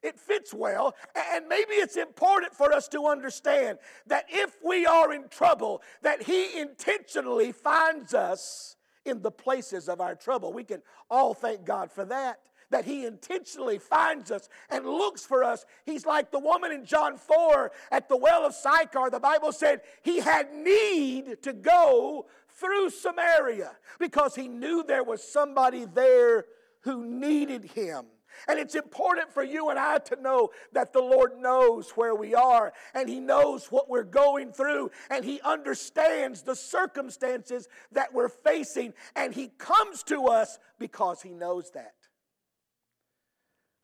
it 0.03 0.19
fits 0.19 0.53
well. 0.53 0.95
And 1.33 1.47
maybe 1.47 1.73
it's 1.73 1.97
important 1.97 2.53
for 2.53 2.71
us 2.73 2.87
to 2.89 3.07
understand 3.07 3.79
that 4.07 4.25
if 4.29 4.57
we 4.63 4.85
are 4.85 5.13
in 5.13 5.29
trouble, 5.29 5.81
that 6.01 6.23
He 6.23 6.59
intentionally 6.59 7.51
finds 7.51 8.13
us 8.13 8.75
in 9.05 9.21
the 9.21 9.31
places 9.31 9.89
of 9.89 10.01
our 10.01 10.15
trouble. 10.15 10.53
We 10.53 10.63
can 10.63 10.81
all 11.09 11.33
thank 11.33 11.65
God 11.65 11.91
for 11.91 12.05
that. 12.05 12.39
That 12.69 12.85
he 12.85 13.05
intentionally 13.05 13.77
finds 13.77 14.31
us 14.31 14.49
and 14.69 14.85
looks 14.85 15.23
for 15.23 15.43
us. 15.43 15.63
He's 15.85 16.07
like 16.07 16.31
the 16.31 16.39
woman 16.39 16.71
in 16.71 16.85
John 16.85 17.17
4 17.17 17.71
at 17.91 18.09
the 18.09 18.17
well 18.17 18.45
of 18.45 18.55
Sychar. 18.55 19.11
The 19.11 19.19
Bible 19.19 19.51
said 19.51 19.81
he 20.01 20.19
had 20.19 20.51
need 20.53 21.43
to 21.43 21.53
go 21.53 22.25
through 22.49 22.89
Samaria 22.89 23.73
because 23.99 24.33
he 24.33 24.47
knew 24.47 24.83
there 24.83 25.03
was 25.03 25.21
somebody 25.21 25.85
there 25.85 26.45
who 26.81 27.05
needed 27.05 27.63
him. 27.63 28.05
And 28.47 28.59
it's 28.59 28.75
important 28.75 29.31
for 29.31 29.43
you 29.43 29.69
and 29.69 29.79
I 29.79 29.97
to 29.99 30.21
know 30.21 30.51
that 30.71 30.93
the 30.93 31.01
Lord 31.01 31.37
knows 31.39 31.91
where 31.91 32.15
we 32.15 32.33
are 32.33 32.73
and 32.93 33.09
He 33.09 33.19
knows 33.19 33.67
what 33.67 33.89
we're 33.89 34.03
going 34.03 34.51
through 34.51 34.91
and 35.09 35.23
He 35.23 35.41
understands 35.41 36.41
the 36.41 36.55
circumstances 36.55 37.67
that 37.91 38.13
we're 38.13 38.29
facing 38.29 38.93
and 39.15 39.33
He 39.33 39.49
comes 39.57 40.03
to 40.03 40.27
us 40.27 40.59
because 40.79 41.21
He 41.21 41.33
knows 41.33 41.71
that. 41.71 41.93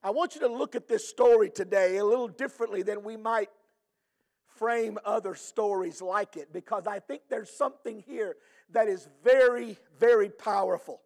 I 0.02 0.12
want 0.12 0.36
you 0.36 0.42
to 0.42 0.48
look 0.48 0.76
at 0.76 0.88
this 0.88 1.08
story 1.08 1.50
today 1.50 1.98
a 1.98 2.06
little 2.06 2.30
differently 2.30 2.84
than 2.84 3.04
we 3.04 3.18
might 3.18 3.50
frame 4.60 4.98
other 5.06 5.36
stories 5.36 6.02
like 6.02 6.38
it 6.38 6.54
because 6.54 6.88
I 6.88 7.00
think 7.00 7.24
there's 7.30 7.50
something 7.50 8.04
here 8.06 8.36
that 8.72 8.88
is 8.88 9.08
very, 9.24 9.78
very 10.00 10.30
powerful. 10.30 11.02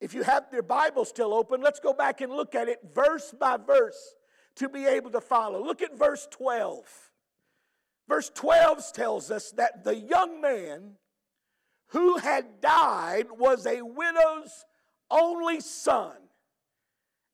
If 0.00 0.14
you 0.14 0.22
have 0.22 0.46
your 0.52 0.62
Bible 0.62 1.04
still 1.04 1.34
open, 1.34 1.60
let's 1.60 1.80
go 1.80 1.92
back 1.92 2.20
and 2.20 2.32
look 2.32 2.54
at 2.54 2.68
it 2.68 2.78
verse 2.94 3.34
by 3.38 3.58
verse 3.58 4.14
to 4.56 4.68
be 4.68 4.86
able 4.86 5.10
to 5.10 5.20
follow. 5.20 5.62
Look 5.62 5.82
at 5.82 5.96
verse 5.96 6.26
12. 6.30 7.10
Verse 8.08 8.30
12 8.34 8.92
tells 8.92 9.30
us 9.30 9.50
that 9.52 9.84
the 9.84 9.94
young 9.94 10.40
man 10.40 10.96
who 11.88 12.18
had 12.18 12.60
died 12.60 13.26
was 13.30 13.66
a 13.66 13.82
widow's 13.82 14.64
only 15.10 15.60
son, 15.60 16.16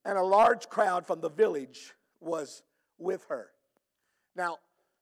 and 0.05 0.19
a 0.19 0.23
large 0.23 0.69
crowd 0.69 1.07
from 1.07 1.21
the 1.21 1.31
village 1.31 1.95
was 2.21 2.63
with 2.99 3.25
her. 3.29 3.51
Now, 4.35 4.59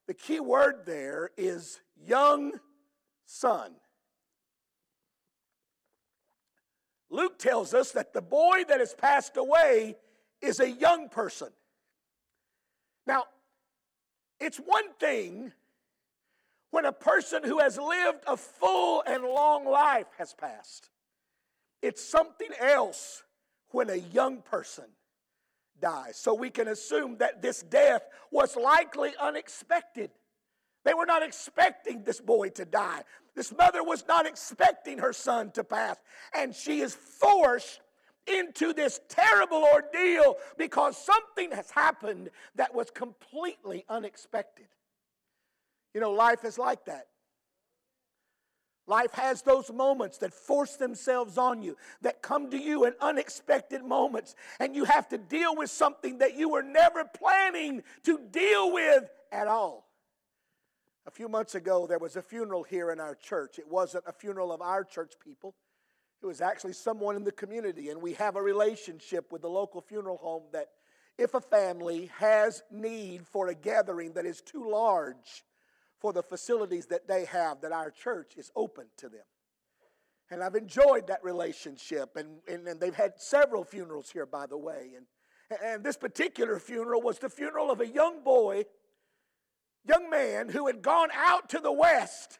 the 0.07 0.15
key 0.15 0.41
word 0.41 0.83
there 0.87 1.31
is 1.37 1.81
young 1.97 2.53
son. 3.25 3.73
Luke 7.15 7.39
tells 7.39 7.75
us 7.75 7.93
that 7.93 8.13
the 8.13 8.21
boy 8.21 8.65
that 8.69 8.81
has 8.81 8.93
passed 8.93 9.37
away 9.37 9.97
is 10.43 10.59
a 10.59 10.69
young 10.69 11.09
person. 11.09 11.49
Now, 13.07 13.25
it's 14.41 14.59
one 14.59 14.93
thing 14.99 15.53
when 16.71 16.85
a 16.85 16.93
person 16.93 17.45
who 17.45 17.61
has 17.61 17.79
lived 17.79 18.25
a 18.27 18.37
full 18.37 19.05
and 19.07 19.23
long 19.23 19.65
life 19.65 20.09
has 20.19 20.35
passed. 20.35 20.91
It's 21.83 22.05
something 22.05 22.51
else 22.61 23.23
when 23.71 23.91
a 23.91 23.97
young 23.97 24.43
person 24.43 24.87
dies. 25.81 26.17
So 26.17 26.35
we 26.35 26.51
can 26.51 26.67
assume 26.67 27.19
that 27.19 27.41
this 27.41 27.63
death 27.63 28.03
was 28.33 28.57
likely 28.57 29.13
unexpected. 29.21 30.11
They 30.85 30.95
were 30.95 31.07
not 31.07 31.23
expecting 31.23 32.03
this 32.03 32.21
boy 32.21 32.51
to 32.51 32.65
die. 32.65 33.03
This 33.35 33.53
mother 33.57 33.83
was 33.83 34.05
not 34.07 34.27
expecting 34.27 34.99
her 34.99 35.13
son 35.13 35.51
to 35.53 35.65
pass. 35.65 35.97
And 36.35 36.55
she 36.55 36.81
is 36.81 36.95
forced 36.95 37.81
into 38.27 38.73
this 38.73 39.01
terrible 39.09 39.67
ordeal 39.73 40.37
because 40.57 40.97
something 40.97 41.51
has 41.53 41.71
happened 41.71 42.31
that 42.55 42.75
was 42.75 42.91
completely 42.91 43.85
unexpected. 43.89 44.67
You 45.95 46.01
know, 46.01 46.13
life 46.13 46.45
is 46.45 46.59
like 46.59 46.85
that. 46.87 47.07
Life 48.87 49.13
has 49.13 49.41
those 49.41 49.73
moments 49.73 50.19
that 50.19 50.35
force 50.35 50.77
themselves 50.77 51.39
on 51.39 51.63
you, 51.63 51.77
that 52.03 52.21
come 52.21 52.51
to 52.51 52.59
you 52.59 52.85
in 52.85 52.93
unexpected 53.01 53.83
moments, 53.83 54.35
and 54.61 54.77
you 54.77 54.85
have 54.85 55.09
to 55.09 55.17
deal 55.17 55.57
with 55.57 55.71
something 55.71 56.19
that 56.19 56.37
you 56.37 56.51
were 56.51 56.63
never 56.63 57.05
planning 57.05 57.83
to 58.05 58.21
deal 58.31 58.73
with 58.73 59.05
at 59.33 59.49
all. 59.49 59.84
A 61.07 61.11
few 61.11 61.29
months 61.29 61.55
ago, 61.55 61.87
there 61.87 61.99
was 61.99 62.17
a 62.17 62.23
funeral 62.23 62.63
here 62.63 62.91
in 62.91 62.99
our 62.99 63.15
church. 63.15 63.59
It 63.59 63.69
wasn't 63.69 64.05
a 64.07 64.13
funeral 64.13 64.53
of 64.53 64.63
our 64.63 64.85
church 64.85 65.15
people, 65.23 65.55
it 66.23 66.27
was 66.27 66.41
actually 66.41 66.73
someone 66.73 67.17
in 67.17 67.25
the 67.25 67.33
community. 67.33 67.91
And 67.91 68.01
we 68.01 68.15
have 68.15 68.37
a 68.37 68.43
relationship 68.43 69.31
with 69.31 69.43
the 69.43 69.49
local 69.49 69.83
funeral 69.83 70.17
home 70.17 70.45
that 70.53 70.69
if 71.19 71.35
a 71.35 71.41
family 71.41 72.11
has 72.19 72.63
need 72.71 73.27
for 73.27 73.49
a 73.49 73.55
gathering 73.55 74.15
that 74.15 74.25
is 74.25 74.41
too 74.41 74.69
large 74.71 75.45
for 75.99 76.13
the 76.13 76.23
facilities 76.23 76.87
that 76.87 77.07
they 77.07 77.27
have, 77.27 77.61
that 77.61 77.73
our 77.73 77.91
church 77.91 78.37
is 78.37 78.51
open 78.57 78.87
to 78.97 79.09
them. 79.09 79.25
And 80.31 80.43
I've 80.43 80.55
enjoyed 80.55 81.07
that 81.09 81.23
relationship, 81.23 82.17
and, 82.17 82.39
and, 82.49 82.67
and 82.67 82.81
they've 82.81 82.95
had 82.95 83.21
several 83.21 83.63
funerals 83.63 84.11
here, 84.11 84.27
by 84.27 84.47
the 84.47 84.57
way. 84.57 84.93
And, 84.97 85.07
and 85.63 85.85
this 85.85 85.99
particular 85.99 86.59
funeral 86.59 87.03
was 87.03 87.19
the 87.19 87.29
funeral 87.29 87.71
of 87.71 87.81
a 87.81 87.87
young 87.87 88.25
boy 88.25 88.65
young 89.87 90.11
man 90.11 90.49
who 90.49 90.67
had 90.67 90.83
gone 90.83 91.11
out 91.15 91.51
to 91.51 91.61
the 91.61 91.73
west 91.73 92.39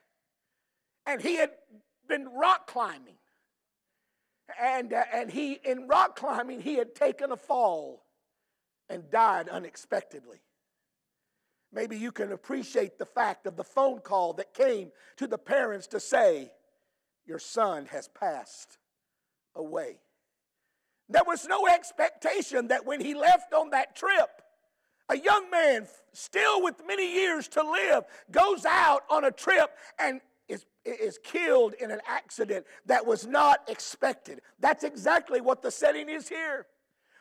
and 1.07 1.21
he 1.21 1.37
had 1.37 1.51
been 2.09 2.29
rock 2.29 2.67
climbing. 2.67 3.17
And, 4.61 4.93
uh, 4.93 5.05
and 5.13 5.31
he, 5.31 5.59
in 5.65 5.87
rock 5.89 6.17
climbing, 6.17 6.61
he 6.61 6.75
had 6.75 6.95
taken 6.95 7.33
a 7.33 7.37
fall 7.37 8.05
and 8.89 9.11
died 9.11 9.49
unexpectedly. 9.49 10.41
Maybe 11.73 11.97
you 11.99 12.13
can 12.13 12.31
appreciate 12.31 12.99
the 12.99 13.07
fact 13.07 13.47
of 13.47 13.57
the 13.57 13.65
phone 13.65 14.01
call 14.01 14.35
that 14.35 14.55
came 14.55 14.93
to 15.17 15.27
the 15.27 15.39
parents 15.39 15.89
to 15.89 16.01
say, 16.01 16.53
Your 17.27 17.39
son 17.39 17.87
has 17.87 18.09
passed 18.09 18.79
away. 19.57 19.99
There 21.09 21.25
was 21.27 21.47
no 21.47 21.67
expectation 21.67 22.69
that 22.69 22.87
when 22.87 23.01
he 23.01 23.15
left 23.15 23.53
on 23.53 23.71
that 23.71 23.97
trip, 23.97 24.43
a 25.09 25.19
young 25.19 25.51
man, 25.51 25.87
still 26.13 26.63
with 26.63 26.81
many 26.87 27.13
years 27.13 27.49
to 27.49 27.63
live, 27.63 28.05
goes 28.31 28.65
out 28.65 29.03
on 29.11 29.25
a 29.25 29.31
trip 29.31 29.71
and 29.99 30.21
is, 30.49 30.67
is 30.85 31.19
killed 31.23 31.75
in 31.81 31.91
an 31.91 32.01
accident 32.07 32.67
that 32.87 33.05
was 33.05 33.27
not 33.27 33.61
expected. 33.69 34.41
That's 34.61 34.85
exactly 34.85 35.41
what 35.41 35.63
the 35.63 35.71
setting 35.71 36.09
is 36.09 36.29
here. 36.29 36.67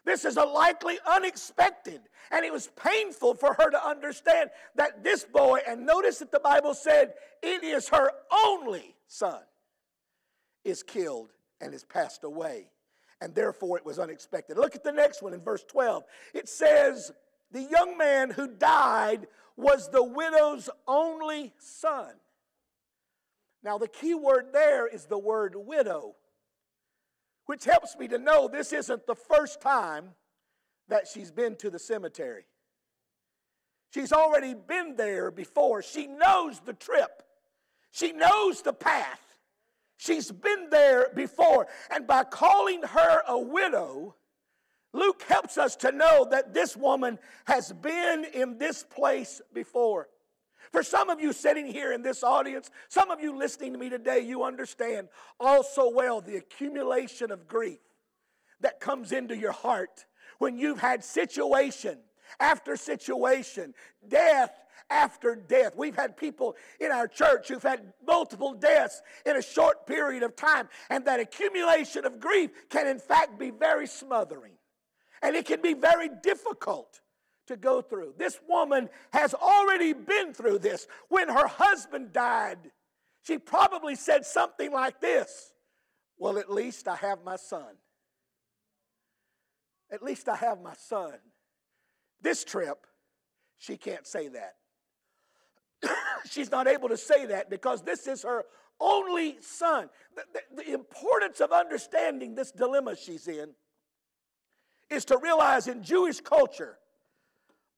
This 0.06 0.26
is 0.26 0.38
a 0.38 0.44
likely 0.44 0.98
unexpected. 1.06 2.02
And 2.32 2.46
it 2.46 2.52
was 2.52 2.70
painful 2.76 3.36
for 3.36 3.54
her 3.54 3.70
to 3.70 3.88
understand 3.88 4.50
that 4.76 5.04
this 5.04 5.24
boy, 5.24 5.60
and 5.68 5.86
notice 5.86 6.20
that 6.20 6.32
the 6.32 6.40
Bible 6.40 6.74
said 6.74 7.14
it 7.42 7.64
is 7.64 7.90
her 7.90 8.12
only 8.46 8.96
son, 9.08 9.40
is 10.64 10.84
killed 10.84 11.32
and 11.62 11.74
is 11.74 11.84
passed 11.84 12.24
away. 12.24 12.68
And 13.22 13.34
therefore 13.34 13.78
it 13.78 13.86
was 13.86 14.00
unexpected. 14.00 14.58
Look 14.58 14.76
at 14.76 14.84
the 14.84 14.92
next 14.92 15.22
one 15.22 15.34
in 15.34 15.42
verse 15.42 15.64
12. 15.64 16.04
It 16.34 16.50
says, 16.50 17.12
the 17.54 17.64
young 17.64 17.98
man 17.98 18.32
who 18.32 18.48
died 18.48 19.28
was 19.56 19.90
the 19.90 20.04
widow's 20.04 20.70
only 20.88 21.54
son. 21.60 22.14
Now, 23.64 23.78
the 23.78 23.88
key 23.88 24.16
word 24.16 24.48
there 24.52 24.88
is 24.88 25.06
the 25.06 25.18
word 25.18 25.56
widow, 25.56 26.16
which 27.46 27.64
helps 27.64 27.96
me 27.98 28.08
to 28.10 28.18
know 28.18 28.48
this 28.48 28.74
isn't 28.74 29.06
the 29.06 29.16
first 29.16 29.62
time 29.62 30.10
that 30.90 31.08
she's 31.08 31.32
been 31.32 31.56
to 31.58 31.70
the 31.70 31.80
cemetery. 31.80 32.44
She's 33.94 34.12
already 34.12 34.56
been 34.56 34.96
there 34.96 35.30
before. 35.30 35.84
She 35.84 36.08
knows 36.08 36.60
the 36.60 36.74
trip, 36.74 37.24
she 37.92 38.12
knows 38.12 38.64
the 38.64 38.74
path. 38.74 39.22
She's 39.96 40.32
been 40.32 40.70
there 40.70 41.12
before. 41.16 41.68
And 41.90 42.06
by 42.06 42.26
calling 42.26 42.82
her 42.84 43.22
a 43.26 43.40
widow, 43.40 44.16
Luke 44.94 45.24
helps 45.28 45.58
us 45.58 45.76
to 45.78 45.92
know 45.92 46.28
that 46.30 46.54
this 46.54 46.78
woman 46.78 47.18
has 47.46 47.74
been 47.74 48.26
in 48.34 48.58
this 48.58 48.84
place 48.84 49.42
before. 49.54 50.08
For 50.72 50.84
some 50.84 51.10
of 51.10 51.20
you 51.20 51.34
sitting 51.34 51.66
here 51.66 51.92
in 51.92 52.02
this 52.02 52.24
audience, 52.24 52.70
some 52.90 53.12
of 53.12 53.20
you 53.20 53.38
listening 53.38 53.74
to 53.74 53.80
me 53.80 53.90
today, 53.90 54.20
you 54.20 54.44
understand 54.44 55.10
also 55.40 55.90
well 55.90 56.22
the 56.22 56.38
accumulation 56.38 57.32
of 57.32 57.48
grief 57.48 57.80
that 58.62 58.80
comes 58.80 59.12
into 59.12 59.36
your 59.36 59.52
heart 59.52 60.06
when 60.38 60.58
you've 60.58 60.80
had 60.80 61.04
situation 61.04 62.00
after 62.40 62.76
situation, 62.76 63.74
death 64.08 64.52
after 64.90 65.36
death. 65.36 65.76
We've 65.76 65.96
had 65.96 66.18
people 66.18 66.56
in 66.80 66.92
our 66.92 67.08
church 67.08 67.48
who've 67.48 67.62
had 67.62 67.94
multiple 68.06 68.54
deaths 68.54 69.02
in 69.26 69.36
a 69.36 69.42
short 69.42 69.86
period 69.86 70.24
of 70.24 70.36
time, 70.36 70.70
and 70.90 71.06
that 71.06 71.20
accumulation 71.20 72.06
of 72.06 72.20
grief 72.20 72.52
can, 72.70 72.88
in 72.88 73.00
fact, 73.00 73.40
be 73.40 73.50
very 73.50 73.88
smothering. 73.88 74.54
And 75.24 75.38
it 75.38 75.46
can 75.46 75.62
be 75.62 75.74
very 75.74 76.10
difficult 76.22 77.00
to 77.48 77.56
go 77.56 77.82
through. 77.82 78.14
This 78.18 78.40
woman 78.48 78.90
has 79.14 79.34
already 79.34 79.94
been 79.94 80.34
through 80.34 80.60
this. 80.60 80.86
When 81.08 81.30
her 81.30 81.48
husband 81.48 82.12
died, 82.12 82.58
she 83.24 83.38
probably 83.38 83.96
said 83.96 84.26
something 84.26 84.72
like 84.72 85.00
this 85.00 85.54
Well, 86.18 86.38
at 86.38 86.52
least 86.52 86.90
I 86.90 86.98
have 86.98 87.24
my 87.24 87.38
son. 87.38 87.78
At 89.92 90.04
least 90.04 90.28
I 90.28 90.36
have 90.36 90.62
my 90.62 90.74
son. 90.74 91.14
This 92.22 92.44
trip, 92.44 92.86
she 93.58 93.78
can't 93.78 94.06
say 94.06 94.28
that. 94.30 94.56
She's 96.30 96.52
not 96.52 96.68
able 96.68 96.90
to 96.90 96.98
say 96.98 97.28
that 97.28 97.50
because 97.50 97.82
this 97.82 98.08
is 98.08 98.24
her 98.24 98.44
only 98.80 99.38
son. 99.40 99.90
The, 100.16 100.24
the, 100.34 100.64
the, 100.64 100.74
importance 100.74 101.40
of 101.40 101.52
understanding 101.52 102.36
this 102.36 102.52
dilemma 102.52 102.96
she's 102.96 103.28
in 103.28 103.54
is 104.94 105.06
to 105.06 105.18
realize 105.18 105.68
in 105.68 105.84
Jewish 105.84 106.22
culture, 106.22 106.78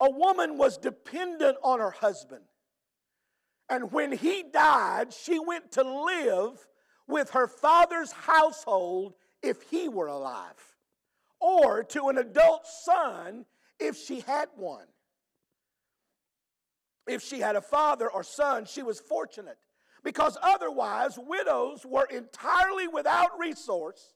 a 0.00 0.10
woman 0.10 0.58
was 0.58 0.76
dependent 0.76 1.56
on 1.62 1.80
her 1.80 1.90
husband. 1.90 2.44
And 3.68 3.90
when 3.90 4.12
he 4.12 4.44
died, 4.52 5.12
she 5.12 5.38
went 5.38 5.72
to 5.72 5.82
live 5.82 6.68
with 7.08 7.30
her 7.30 7.48
father's 7.48 8.12
household 8.12 9.14
if 9.42 9.62
he 9.62 9.88
were 9.88 10.06
alive 10.06 10.76
or 11.40 11.82
to 11.84 12.08
an 12.08 12.18
adult 12.18 12.66
son 12.66 13.44
if 13.78 13.96
she 13.96 14.20
had 14.20 14.48
one. 14.56 14.86
If 17.06 17.22
she 17.22 17.40
had 17.40 17.56
a 17.56 17.60
father 17.60 18.10
or 18.10 18.22
son, 18.22 18.64
she 18.64 18.82
was 18.82 19.00
fortunate 19.00 19.58
because 20.02 20.36
otherwise, 20.42 21.18
widows 21.18 21.84
were 21.84 22.06
entirely 22.06 22.88
without 22.88 23.38
resource 23.38 24.14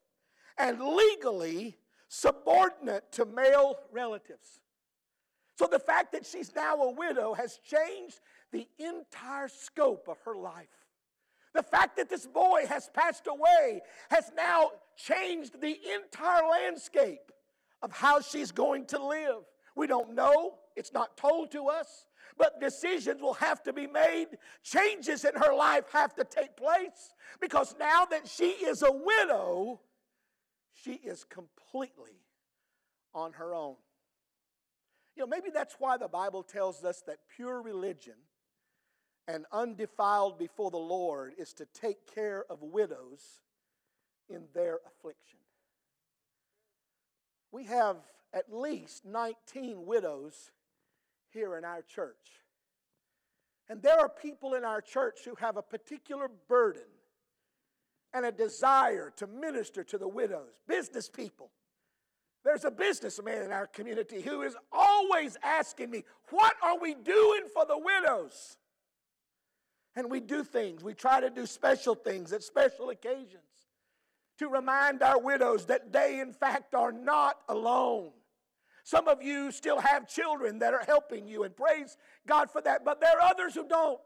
and 0.58 0.80
legally 0.80 1.78
subordinate 2.10 3.10
to 3.12 3.24
male 3.24 3.76
relatives. 3.92 4.60
So 5.56 5.68
the 5.70 5.78
fact 5.78 6.12
that 6.12 6.26
she's 6.26 6.52
now 6.54 6.74
a 6.74 6.90
widow 6.90 7.34
has 7.34 7.60
changed 7.64 8.20
the 8.50 8.66
entire 8.78 9.46
scope 9.46 10.08
of 10.08 10.20
her 10.24 10.34
life. 10.34 10.66
The 11.54 11.62
fact 11.62 11.96
that 11.96 12.10
this 12.10 12.26
boy 12.26 12.64
has 12.68 12.90
passed 12.92 13.28
away 13.28 13.82
has 14.10 14.32
now 14.36 14.70
changed 14.96 15.60
the 15.60 15.78
entire 15.94 16.48
landscape 16.48 17.30
of 17.80 17.92
how 17.92 18.20
she's 18.20 18.50
going 18.50 18.86
to 18.86 19.04
live. 19.04 19.44
We 19.76 19.86
don't 19.86 20.14
know, 20.14 20.54
it's 20.74 20.92
not 20.92 21.16
told 21.16 21.52
to 21.52 21.68
us, 21.68 22.06
but 22.36 22.60
decisions 22.60 23.22
will 23.22 23.34
have 23.34 23.62
to 23.64 23.72
be 23.72 23.86
made. 23.86 24.26
Changes 24.64 25.24
in 25.24 25.34
her 25.36 25.54
life 25.54 25.84
have 25.92 26.14
to 26.16 26.24
take 26.24 26.56
place 26.56 27.14
because 27.40 27.76
now 27.78 28.04
that 28.06 28.26
she 28.26 28.50
is 28.50 28.82
a 28.82 28.90
widow, 28.90 29.80
she 30.82 30.92
is 30.92 31.24
completely 31.24 32.20
on 33.14 33.32
her 33.34 33.54
own. 33.54 33.76
You 35.16 35.22
know, 35.22 35.26
maybe 35.26 35.50
that's 35.52 35.76
why 35.78 35.96
the 35.96 36.08
Bible 36.08 36.42
tells 36.42 36.84
us 36.84 37.02
that 37.06 37.18
pure 37.34 37.60
religion 37.60 38.14
and 39.28 39.44
undefiled 39.52 40.38
before 40.38 40.70
the 40.70 40.78
Lord 40.78 41.34
is 41.38 41.52
to 41.54 41.66
take 41.66 42.12
care 42.14 42.44
of 42.48 42.62
widows 42.62 43.40
in 44.28 44.44
their 44.54 44.78
affliction. 44.86 45.38
We 47.52 47.64
have 47.64 47.96
at 48.32 48.52
least 48.52 49.04
19 49.04 49.84
widows 49.84 50.52
here 51.32 51.56
in 51.56 51.64
our 51.64 51.82
church. 51.82 52.40
And 53.68 53.82
there 53.82 53.98
are 53.98 54.08
people 54.08 54.54
in 54.54 54.64
our 54.64 54.80
church 54.80 55.20
who 55.24 55.34
have 55.36 55.56
a 55.56 55.62
particular 55.62 56.28
burden 56.48 56.82
and 58.12 58.24
a 58.24 58.32
desire 58.32 59.12
to 59.16 59.26
minister 59.26 59.84
to 59.84 59.98
the 59.98 60.08
widows, 60.08 60.60
business 60.66 61.08
people. 61.08 61.50
There's 62.44 62.64
a 62.64 62.70
businessman 62.70 63.42
in 63.42 63.52
our 63.52 63.66
community 63.66 64.22
who 64.22 64.42
is 64.42 64.56
always 64.72 65.36
asking 65.42 65.90
me, 65.90 66.04
What 66.30 66.54
are 66.62 66.78
we 66.78 66.94
doing 66.94 67.42
for 67.52 67.66
the 67.66 67.78
widows? 67.78 68.56
And 69.94 70.10
we 70.10 70.20
do 70.20 70.44
things. 70.44 70.82
We 70.82 70.94
try 70.94 71.20
to 71.20 71.30
do 71.30 71.46
special 71.46 71.94
things 71.94 72.32
at 72.32 72.42
special 72.42 72.90
occasions 72.90 73.42
to 74.38 74.48
remind 74.48 75.02
our 75.02 75.20
widows 75.20 75.66
that 75.66 75.92
they, 75.92 76.20
in 76.20 76.32
fact, 76.32 76.74
are 76.74 76.92
not 76.92 77.36
alone. 77.48 78.10
Some 78.84 79.08
of 79.08 79.22
you 79.22 79.52
still 79.52 79.78
have 79.78 80.08
children 80.08 80.60
that 80.60 80.72
are 80.72 80.84
helping 80.86 81.28
you, 81.28 81.42
and 81.44 81.54
praise 81.54 81.98
God 82.26 82.50
for 82.50 82.62
that, 82.62 82.84
but 82.84 83.00
there 83.00 83.10
are 83.20 83.30
others 83.30 83.54
who 83.54 83.68
don't. 83.68 84.00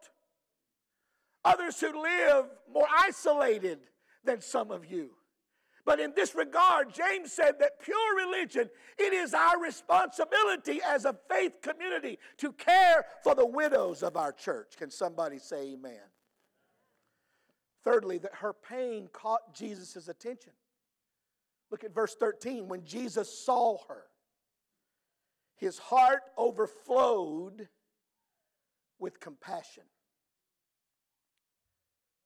Others 1.45 1.79
who 1.81 2.03
live 2.03 2.47
more 2.73 2.87
isolated 2.99 3.79
than 4.25 4.41
some 4.41 4.71
of 4.71 4.91
you. 4.91 5.11
But 5.87 6.01
in 6.01 6.13
this 6.17 6.35
regard, 6.35 6.95
James 6.95 7.31
said 7.31 7.59
that 7.61 7.81
pure 7.83 8.17
religion, 8.17 8.71
it 8.99 9.13
is 9.13 9.35
our 9.35 9.61
responsibility 9.61 10.81
as 10.83 11.05
a 11.05 11.15
faith 11.29 11.61
community 11.61 12.19
to 12.39 12.53
care 12.53 13.05
for 13.23 13.35
the 13.35 13.47
widows 13.47 14.03
of 14.03 14.17
our 14.17 14.33
church. 14.33 14.77
Can 14.79 14.91
somebody 14.91 15.39
say 15.39 15.73
amen? 15.73 16.01
Thirdly, 17.83 18.17
that 18.19 18.37
her 18.37 18.55
pain 18.55 19.09
caught 19.13 19.55
Jesus' 19.55 20.09
attention. 20.09 20.53
Look 21.71 21.85
at 21.85 21.95
verse 21.95 22.15
13. 22.19 22.67
When 22.67 22.85
Jesus 22.85 23.45
saw 23.45 23.77
her, 23.89 24.05
his 25.57 25.79
heart 25.79 26.23
overflowed 26.39 27.69
with 28.99 29.21
compassion. 29.21 29.83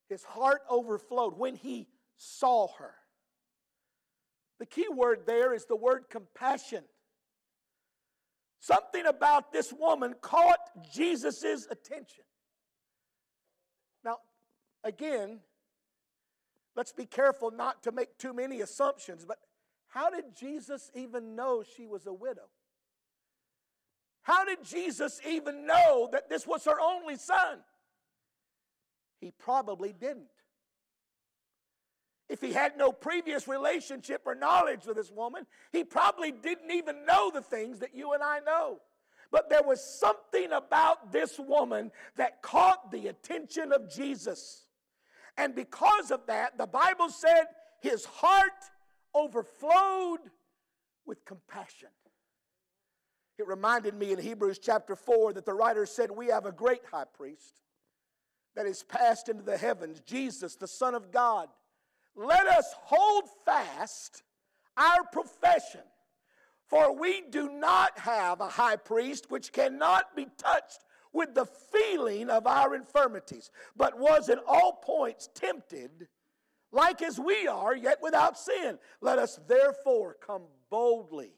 His 0.08 0.24
heart 0.24 0.62
overflowed 0.70 1.38
when 1.38 1.54
he 1.54 1.88
saw 2.16 2.68
her. 2.78 2.94
The 4.58 4.66
key 4.66 4.86
word 4.92 5.20
there 5.26 5.54
is 5.54 5.66
the 5.66 5.76
word 5.76 6.04
compassion. 6.10 6.84
Something 8.60 9.06
about 9.06 9.52
this 9.52 9.72
woman 9.72 10.14
caught 10.20 10.58
Jesus' 10.92 11.66
attention. 11.70 12.24
Now, 14.04 14.16
again, 14.82 15.40
let's 16.74 16.92
be 16.92 17.06
careful 17.06 17.50
not 17.50 17.84
to 17.84 17.92
make 17.92 18.18
too 18.18 18.32
many 18.32 18.60
assumptions, 18.60 19.24
but 19.24 19.38
how 19.88 20.10
did 20.10 20.36
Jesus 20.36 20.90
even 20.94 21.36
know 21.36 21.62
she 21.76 21.86
was 21.86 22.06
a 22.06 22.12
widow? 22.12 22.48
How 24.22 24.44
did 24.44 24.64
Jesus 24.64 25.20
even 25.26 25.66
know 25.66 26.08
that 26.12 26.28
this 26.28 26.46
was 26.46 26.64
her 26.64 26.78
only 26.80 27.16
son? 27.16 27.60
He 29.20 29.32
probably 29.32 29.92
didn't. 29.92 30.28
If 32.28 32.40
he 32.40 32.52
had 32.52 32.76
no 32.76 32.92
previous 32.92 33.48
relationship 33.48 34.22
or 34.26 34.34
knowledge 34.34 34.84
with 34.86 34.96
this 34.96 35.10
woman, 35.10 35.46
he 35.72 35.82
probably 35.82 36.30
didn't 36.30 36.70
even 36.70 37.06
know 37.06 37.30
the 37.32 37.40
things 37.40 37.78
that 37.78 37.94
you 37.94 38.12
and 38.12 38.22
I 38.22 38.40
know. 38.40 38.80
But 39.30 39.48
there 39.48 39.62
was 39.62 39.82
something 39.82 40.52
about 40.52 41.10
this 41.10 41.38
woman 41.38 41.90
that 42.16 42.42
caught 42.42 42.90
the 42.90 43.08
attention 43.08 43.72
of 43.72 43.90
Jesus. 43.90 44.64
And 45.36 45.54
because 45.54 46.10
of 46.10 46.26
that, 46.26 46.58
the 46.58 46.66
Bible 46.66 47.08
said 47.08 47.44
his 47.80 48.04
heart 48.04 48.52
overflowed 49.14 50.20
with 51.06 51.24
compassion. 51.24 51.88
It 53.38 53.46
reminded 53.46 53.94
me 53.94 54.12
in 54.12 54.18
Hebrews 54.18 54.58
chapter 54.58 54.96
4 54.96 55.34
that 55.34 55.46
the 55.46 55.54
writer 55.54 55.86
said, 55.86 56.10
We 56.10 56.26
have 56.26 56.44
a 56.44 56.52
great 56.52 56.82
high 56.90 57.04
priest 57.04 57.54
that 58.58 58.66
is 58.66 58.82
passed 58.82 59.28
into 59.28 59.44
the 59.44 59.56
heavens, 59.56 60.00
Jesus, 60.00 60.56
the 60.56 60.66
Son 60.66 60.94
of 60.94 61.12
God 61.12 61.48
let 62.18 62.48
us 62.48 62.74
hold 62.82 63.28
fast 63.44 64.24
our 64.76 65.04
profession. 65.12 65.82
For 66.66 66.92
we 66.92 67.22
do 67.30 67.48
not 67.48 67.96
have 68.00 68.40
a 68.40 68.48
high 68.48 68.74
priest 68.74 69.30
which 69.30 69.52
cannot 69.52 70.16
be 70.16 70.26
touched 70.36 70.84
with 71.12 71.34
the 71.34 71.46
feeling 71.46 72.28
of 72.28 72.46
our 72.48 72.74
infirmities, 72.74 73.52
but 73.76 73.98
was 73.98 74.28
in 74.28 74.38
all 74.48 74.80
points 74.82 75.28
tempted, 75.32 76.08
like 76.72 77.00
as 77.00 77.20
we 77.20 77.46
are, 77.46 77.76
yet 77.76 77.98
without 78.02 78.36
sin. 78.36 78.78
Let 79.00 79.20
us 79.20 79.38
therefore 79.46 80.16
come 80.20 80.42
boldly 80.70 81.37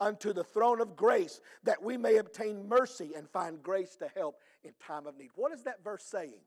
unto 0.00 0.32
the 0.32 0.44
throne 0.44 0.80
of 0.80 0.96
grace 0.96 1.40
that 1.64 1.82
we 1.82 1.96
may 1.96 2.16
obtain 2.16 2.68
mercy 2.68 3.12
and 3.16 3.28
find 3.28 3.62
grace 3.62 3.96
to 3.96 4.08
help 4.14 4.36
in 4.64 4.72
time 4.84 5.06
of 5.06 5.16
need. 5.16 5.30
What 5.34 5.52
is 5.52 5.64
that 5.64 5.82
verse 5.82 6.04
saying? 6.04 6.40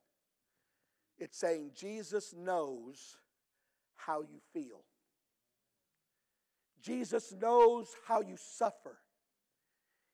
It's 1.17 1.37
saying 1.37 1.71
Jesus 1.75 2.33
knows 2.35 3.17
how 3.95 4.21
you 4.21 4.39
feel. 4.53 4.83
Jesus 6.81 7.33
knows 7.39 7.89
how 8.07 8.21
you 8.21 8.35
suffer. 8.37 8.97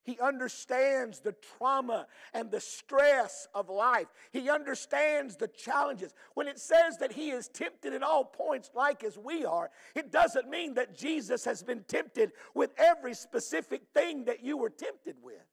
He 0.08 0.17
understands 0.20 1.20
the 1.20 1.36
trauma 1.58 2.08
and 2.34 2.50
the 2.50 2.62
stress 2.62 3.50
of 3.54 3.70
life. 3.70 4.08
He 4.32 4.50
understands 4.50 5.36
the 5.36 5.50
challenges. 5.50 6.13
When 6.34 6.48
it 6.48 6.60
says 6.60 6.98
that 7.00 7.12
he 7.12 7.32
is 7.32 7.50
tempted 7.50 7.93
in 7.93 8.04
all 8.04 8.24
points 8.24 8.72
like 8.74 9.04
as 9.04 9.17
we 9.17 9.43
are, 9.43 9.70
it 9.96 10.10
doesn't 10.10 10.50
mean 10.50 10.76
that 10.76 10.98
Jesus 10.98 11.43
has 11.43 11.62
been 11.62 11.84
tempted 11.89 12.32
with 12.56 12.72
every 12.78 13.13
specific 13.13 13.82
thing 13.93 14.24
that 14.24 14.41
you 14.41 14.56
were 14.56 14.70
tempted 14.70 15.17
with. 15.22 15.43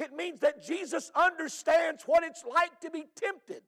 It 0.00 0.12
means 0.12 0.40
that 0.40 0.66
Jesus 0.66 1.12
understands 1.14 2.02
what 2.04 2.24
it's 2.24 2.42
like 2.44 2.80
to 2.80 2.90
be 2.90 3.06
tempted. 3.14 3.62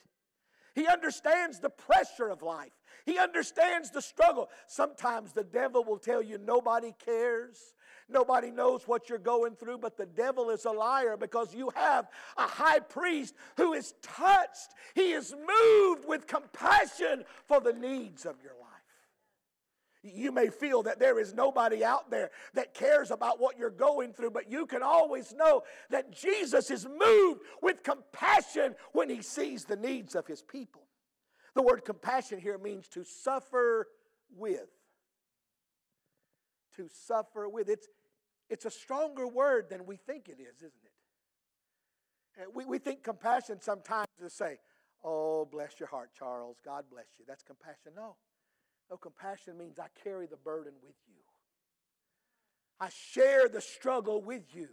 He 0.75 0.89
understands 0.89 1.61
the 1.61 1.71
pressure 1.71 2.29
of 2.29 2.43
life. 2.43 2.73
He 3.07 3.19
understands 3.19 3.91
the 3.93 4.03
struggle. 4.03 4.49
Sometimes 4.67 5.33
the 5.33 5.45
devil 5.45 5.85
will 5.85 5.99
tell 5.99 6.21
you 6.21 6.39
nobody 6.39 6.93
cares. 7.05 7.75
Nobody 8.09 8.51
knows 8.51 8.87
what 8.87 9.09
you're 9.09 9.19
going 9.19 9.57
through, 9.57 9.79
but 9.79 9.97
the 9.97 10.07
devil 10.07 10.51
is 10.51 10.65
a 10.67 10.71
liar 10.71 11.17
because 11.17 11.55
you 11.55 11.71
have 11.75 12.09
a 12.37 12.47
high 12.47 12.81
priest 12.81 13.35
who 13.57 13.73
is 13.73 13.95
touched. 14.03 14.75
He 14.95 15.13
is 15.13 15.33
moved 15.35 16.07
with 16.07 16.27
compassion 16.27 17.25
for 17.47 17.61
the 17.61 17.73
needs 17.73 18.27
of 18.27 18.37
your 18.43 18.53
life. 18.53 18.71
You 20.03 20.33
may 20.33 20.49
feel 20.51 20.83
that 20.83 20.99
there 20.99 21.19
is 21.19 21.33
nobody 21.33 21.83
out 21.83 22.11
there 22.11 22.31
that 22.53 22.75
cares 22.75 23.11
about 23.11 23.41
what 23.41 23.59
you're 23.59 23.71
going 23.71 24.13
through, 24.13 24.33
but 24.33 24.51
you 24.51 24.67
can 24.67 24.83
always 24.83 25.33
know 25.33 25.63
that 25.89 26.13
Jesus 26.13 26.71
is 26.71 26.87
moved 26.87 27.41
with 27.63 27.83
compassion 27.83 28.75
when 28.93 29.09
he 29.09 29.23
sees 29.23 29.65
the 29.65 29.77
needs 29.77 30.15
of 30.15 30.27
his 30.27 30.43
people. 30.43 30.83
The 31.55 31.63
word 31.63 31.87
compassion 31.87 32.39
here 32.39 32.59
means 32.59 32.87
to 32.89 33.03
suffer 33.03 33.89
with. 34.37 34.69
To 36.77 36.89
suffer 36.93 37.49
with. 37.49 37.69
It's, 37.69 37.89
it's 38.51 38.65
a 38.65 38.71
stronger 38.71 39.27
word 39.27 39.67
than 39.71 39.87
we 39.87 39.97
think 39.97 40.29
it 40.29 40.39
is, 40.41 40.57
isn't 40.59 40.73
it? 40.85 42.55
We, 42.55 42.65
we 42.65 42.79
think 42.79 43.03
compassion 43.03 43.61
sometimes 43.61 44.09
to 44.21 44.29
say, 44.29 44.59
Oh, 45.05 45.45
bless 45.45 45.79
your 45.79 45.89
heart, 45.89 46.11
Charles. 46.19 46.57
God 46.65 46.85
bless 46.91 47.07
you. 47.19 47.27
That's 47.29 47.43
compassion. 47.43 47.93
No. 47.95 48.17
No, 48.91 48.97
compassion 48.97 49.59
means 49.59 49.79
I 49.79 49.87
carry 50.03 50.27
the 50.27 50.37
burden 50.37 50.73
with 50.83 50.97
you. 51.07 51.21
I 52.81 52.89
share 52.89 53.49
the 53.49 53.61
struggle 53.61 54.23
with 54.23 54.55
you. 54.55 54.69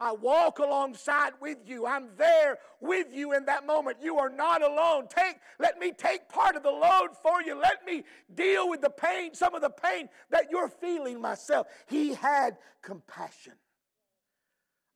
I 0.00 0.12
walk 0.12 0.58
alongside 0.58 1.34
with 1.40 1.58
you. 1.64 1.86
I'm 1.86 2.08
there 2.16 2.58
with 2.80 3.06
you 3.12 3.32
in 3.32 3.44
that 3.46 3.64
moment. 3.64 3.98
You 4.02 4.18
are 4.18 4.28
not 4.28 4.62
alone. 4.62 5.06
Take, 5.08 5.36
let 5.58 5.78
me 5.78 5.92
take 5.92 6.28
part 6.28 6.56
of 6.56 6.62
the 6.62 6.70
load 6.70 7.10
for 7.22 7.40
you. 7.42 7.58
Let 7.58 7.84
me 7.86 8.04
deal 8.34 8.68
with 8.68 8.80
the 8.80 8.90
pain, 8.90 9.34
some 9.34 9.54
of 9.54 9.62
the 9.62 9.70
pain 9.70 10.08
that 10.30 10.50
you're 10.50 10.68
feeling 10.68 11.20
myself. 11.20 11.68
He 11.86 12.14
had 12.14 12.58
compassion. 12.82 13.54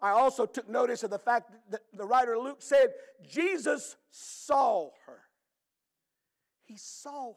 I 0.00 0.10
also 0.10 0.46
took 0.46 0.68
notice 0.68 1.02
of 1.02 1.10
the 1.10 1.18
fact 1.18 1.52
that 1.70 1.80
the 1.92 2.04
writer 2.04 2.38
Luke 2.38 2.60
said 2.62 2.88
Jesus 3.26 3.96
saw 4.10 4.90
her. 5.06 5.20
He 6.64 6.76
saw 6.76 7.28
her. 7.28 7.34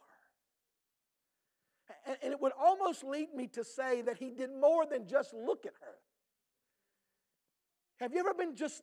And 2.22 2.34
it 2.34 2.42
would 2.42 2.54
almost 2.60 3.04
lead 3.04 3.34
me 3.36 3.48
to 3.48 3.64
say 3.64 4.02
that 4.02 4.18
he 4.18 4.32
did 4.32 4.50
more 4.52 4.86
than 4.86 5.08
just 5.08 5.34
look 5.34 5.66
at 5.66 5.74
her. 5.82 5.96
Have 8.02 8.14
you 8.14 8.20
ever 8.20 8.34
been 8.34 8.56
just, 8.56 8.82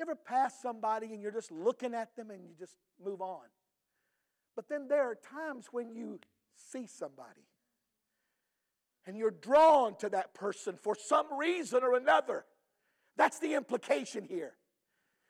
ever 0.00 0.14
passed 0.14 0.62
somebody 0.62 1.08
and 1.12 1.20
you're 1.20 1.32
just 1.32 1.50
looking 1.50 1.92
at 1.92 2.14
them 2.14 2.30
and 2.30 2.44
you 2.44 2.54
just 2.56 2.76
move 3.04 3.20
on? 3.20 3.42
But 4.54 4.68
then 4.68 4.86
there 4.86 5.10
are 5.10 5.16
times 5.16 5.66
when 5.72 5.90
you 5.90 6.20
see 6.54 6.86
somebody 6.86 7.48
and 9.06 9.16
you're 9.16 9.32
drawn 9.32 9.96
to 9.96 10.08
that 10.10 10.34
person 10.34 10.76
for 10.80 10.94
some 10.94 11.26
reason 11.36 11.82
or 11.82 11.96
another. 11.96 12.44
That's 13.16 13.40
the 13.40 13.54
implication 13.54 14.24
here. 14.24 14.52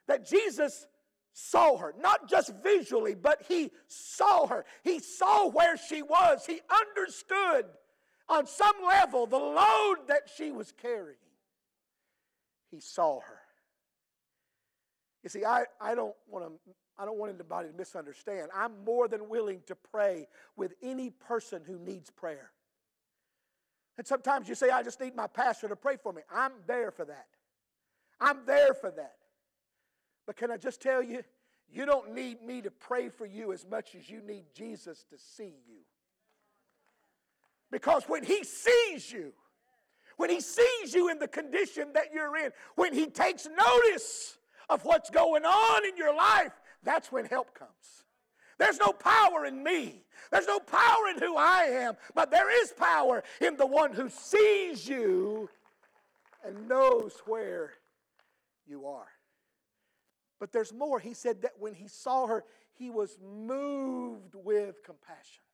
That 0.06 0.28
Jesus 0.28 0.86
saw 1.32 1.78
her, 1.78 1.94
not 1.98 2.28
just 2.28 2.52
visually, 2.62 3.14
but 3.14 3.42
he 3.48 3.70
saw 3.86 4.46
her. 4.48 4.66
He 4.84 4.98
saw 4.98 5.48
where 5.48 5.78
she 5.78 6.02
was. 6.02 6.44
He 6.44 6.60
understood 6.70 7.64
on 8.28 8.46
some 8.46 8.76
level 8.86 9.26
the 9.26 9.38
load 9.38 10.08
that 10.08 10.28
she 10.36 10.50
was 10.50 10.72
carrying. 10.72 11.16
He 12.70 12.80
saw 12.80 13.20
her. 13.20 13.40
You 15.22 15.28
see, 15.28 15.44
I, 15.44 15.64
I 15.80 15.94
don't 15.94 16.14
want 16.28 16.46
to. 16.46 16.52
I 16.98 17.06
don't 17.06 17.16
want 17.16 17.32
anybody 17.32 17.70
to 17.70 17.74
misunderstand. 17.74 18.50
I'm 18.54 18.84
more 18.84 19.08
than 19.08 19.30
willing 19.30 19.62
to 19.68 19.74
pray 19.74 20.28
with 20.54 20.74
any 20.82 21.08
person 21.08 21.62
who 21.66 21.78
needs 21.78 22.10
prayer. 22.10 22.50
And 23.96 24.06
sometimes 24.06 24.50
you 24.50 24.54
say, 24.54 24.68
I 24.68 24.82
just 24.82 25.00
need 25.00 25.16
my 25.16 25.26
pastor 25.26 25.68
to 25.68 25.76
pray 25.76 25.96
for 25.96 26.12
me. 26.12 26.20
I'm 26.30 26.52
there 26.66 26.90
for 26.90 27.06
that. 27.06 27.26
I'm 28.20 28.40
there 28.46 28.74
for 28.74 28.90
that. 28.90 29.16
But 30.26 30.36
can 30.36 30.50
I 30.50 30.58
just 30.58 30.82
tell 30.82 31.02
you, 31.02 31.22
you 31.72 31.86
don't 31.86 32.14
need 32.14 32.42
me 32.42 32.60
to 32.60 32.70
pray 32.70 33.08
for 33.08 33.24
you 33.24 33.52
as 33.52 33.66
much 33.66 33.94
as 33.94 34.10
you 34.10 34.20
need 34.20 34.44
Jesus 34.54 35.04
to 35.10 35.16
see 35.18 35.54
you. 35.66 35.80
Because 37.70 38.04
when 38.08 38.24
He 38.24 38.44
sees 38.44 39.10
you, 39.10 39.32
when 40.20 40.28
He 40.28 40.42
sees 40.42 40.92
you 40.92 41.08
in 41.08 41.18
the 41.18 41.26
condition 41.26 41.94
that 41.94 42.12
you're 42.12 42.36
in, 42.36 42.50
when 42.74 42.92
He 42.92 43.06
takes 43.06 43.48
notice 43.56 44.36
of 44.68 44.84
what's 44.84 45.08
going 45.08 45.46
on 45.46 45.86
in 45.86 45.96
your 45.96 46.14
life, 46.14 46.52
that's 46.82 47.10
when 47.10 47.24
help 47.24 47.54
comes. 47.54 47.70
There's 48.58 48.78
no 48.78 48.92
power 48.92 49.46
in 49.46 49.64
me. 49.64 50.04
There's 50.30 50.46
no 50.46 50.58
power 50.58 51.08
in 51.08 51.18
who 51.18 51.38
I 51.38 51.62
am, 51.70 51.94
but 52.14 52.30
there 52.30 52.62
is 52.62 52.70
power 52.72 53.24
in 53.40 53.56
the 53.56 53.64
one 53.64 53.94
who 53.94 54.10
sees 54.10 54.86
you 54.86 55.48
and 56.44 56.68
knows 56.68 57.14
where 57.24 57.72
you 58.66 58.88
are. 58.88 59.08
But 60.38 60.52
there's 60.52 60.74
more. 60.74 61.00
He 61.00 61.14
said 61.14 61.40
that 61.42 61.52
when 61.58 61.72
he 61.72 61.88
saw 61.88 62.26
her, 62.26 62.44
he 62.74 62.90
was 62.90 63.16
moved 63.22 64.34
with 64.34 64.84
compassion. 64.84 65.44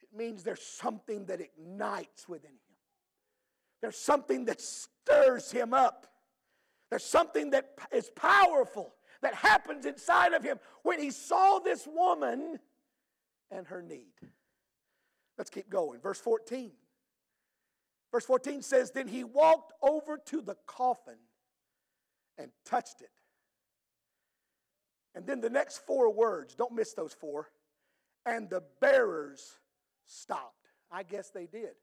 It 0.00 0.16
means 0.16 0.44
there's 0.44 0.62
something 0.62 1.24
that 1.26 1.40
ignites 1.40 2.28
within 2.28 2.52
him, 2.52 2.67
there's 3.80 3.96
something 3.96 4.46
that 4.46 4.60
stirs 4.60 5.50
him 5.50 5.72
up, 5.72 6.06
there's 6.90 7.04
something 7.04 7.50
that 7.50 7.70
is 7.92 8.10
powerful 8.16 8.94
that 9.22 9.34
happens 9.34 9.84
inside 9.84 10.32
of 10.32 10.42
him 10.42 10.58
when 10.82 11.00
he 11.00 11.10
saw 11.10 11.58
this 11.58 11.86
woman 11.86 12.58
and 13.50 13.66
her 13.66 13.82
need. 13.82 14.12
Let's 15.36 15.50
keep 15.50 15.68
going. 15.68 16.00
Verse 16.00 16.20
14. 16.20 16.72
Verse 18.10 18.24
14 18.24 18.62
says, 18.62 18.90
Then 18.90 19.06
he 19.06 19.24
walked 19.24 19.72
over 19.82 20.18
to 20.26 20.40
the 20.40 20.56
coffin 20.66 21.18
and 22.38 22.50
touched 22.64 23.00
it. 23.02 23.10
And 25.14 25.26
then 25.26 25.40
the 25.40 25.50
next 25.50 25.78
four 25.86 26.12
words, 26.12 26.54
don't 26.54 26.72
miss 26.72 26.94
those 26.94 27.12
four. 27.12 27.50
And 28.24 28.48
the 28.48 28.62
bearers 28.80 29.58
stopped. 30.06 30.54
I 30.90 31.02
guess 31.02 31.30
they 31.30 31.46
did. 31.46 31.74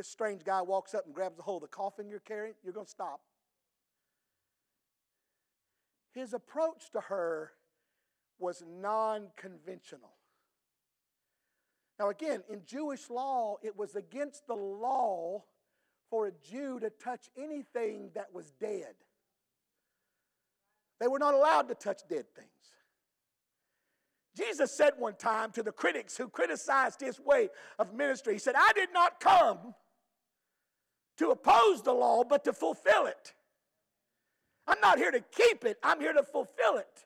This 0.00 0.08
strange 0.08 0.44
guy 0.44 0.62
walks 0.62 0.94
up 0.94 1.04
and 1.04 1.14
grabs 1.14 1.38
a 1.38 1.42
hold 1.42 1.62
of 1.62 1.68
the 1.68 1.76
coffin 1.76 2.08
you're 2.08 2.20
carrying, 2.20 2.54
you're 2.64 2.72
going 2.72 2.86
to 2.86 2.90
stop. 2.90 3.20
His 6.14 6.32
approach 6.32 6.90
to 6.92 7.00
her 7.02 7.50
was 8.38 8.64
non 8.66 9.26
conventional. 9.36 10.14
Now, 11.98 12.08
again, 12.08 12.42
in 12.48 12.62
Jewish 12.64 13.10
law, 13.10 13.56
it 13.62 13.76
was 13.76 13.94
against 13.94 14.46
the 14.46 14.54
law 14.54 15.44
for 16.08 16.28
a 16.28 16.32
Jew 16.50 16.80
to 16.80 16.88
touch 16.88 17.28
anything 17.36 18.08
that 18.14 18.32
was 18.32 18.52
dead. 18.52 18.94
They 20.98 21.08
were 21.08 21.18
not 21.18 21.34
allowed 21.34 21.68
to 21.68 21.74
touch 21.74 22.00
dead 22.08 22.24
things. 22.34 22.48
Jesus 24.34 24.74
said 24.74 24.94
one 24.96 25.16
time 25.16 25.50
to 25.50 25.62
the 25.62 25.72
critics 25.72 26.16
who 26.16 26.30
criticized 26.30 27.02
his 27.02 27.20
way 27.20 27.50
of 27.78 27.92
ministry, 27.92 28.32
He 28.32 28.38
said, 28.38 28.54
I 28.56 28.72
did 28.74 28.94
not 28.94 29.20
come 29.20 29.74
to 31.20 31.32
oppose 31.32 31.82
the 31.82 31.92
law, 31.92 32.24
but 32.24 32.44
to 32.44 32.52
fulfill 32.52 33.04
it. 33.04 33.34
I'm 34.66 34.80
not 34.80 34.96
here 34.96 35.10
to 35.10 35.20
keep 35.20 35.66
it, 35.66 35.76
I'm 35.82 36.00
here 36.00 36.14
to 36.14 36.22
fulfill 36.22 36.78
it. 36.78 37.04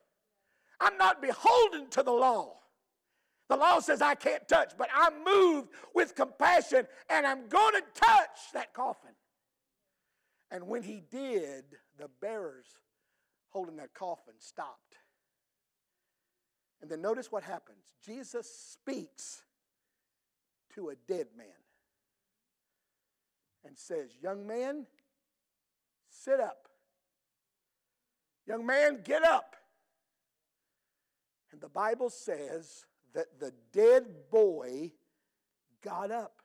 I'm 0.79 0.97
not 0.97 1.21
beholden 1.21 1.89
to 1.89 2.01
the 2.01 2.13
law. 2.13 2.53
The 3.49 3.57
law 3.57 3.79
says 3.81 4.01
I 4.01 4.15
can't 4.15 4.47
touch, 4.47 4.71
but 4.77 4.87
I'm 4.95 5.21
moved 5.25 5.69
with 5.93 6.15
compassion 6.15 6.87
and 7.09 7.27
I'm 7.27 7.49
going 7.49 7.73
to 7.73 7.83
touch 7.93 8.53
that 8.53 8.73
coffin. 8.73 9.11
And 10.49 10.67
when 10.67 10.83
he 10.83 11.03
did, 11.11 11.65
the 11.97 12.09
bearers 12.21 12.67
holding 13.49 13.75
that 13.77 13.93
coffin 13.93 14.35
stopped. 14.39 14.95
And 16.81 16.89
then 16.89 17.01
notice 17.01 17.33
what 17.33 17.43
happens 17.43 17.83
Jesus 18.05 18.49
speaks 18.49 19.41
to 20.73 20.89
a 20.89 20.95
dead 21.05 21.27
man. 21.37 21.64
And 23.65 23.77
says, 23.77 24.17
Young 24.21 24.45
man, 24.45 24.85
sit 26.09 26.39
up. 26.39 26.67
Young 28.47 28.65
man, 28.65 29.01
get 29.03 29.23
up. 29.23 29.55
And 31.51 31.61
the 31.61 31.69
Bible 31.69 32.09
says 32.09 32.85
that 33.13 33.39
the 33.39 33.53
dead 33.71 34.05
boy 34.29 34.91
got 35.83 36.11
up. 36.11 36.41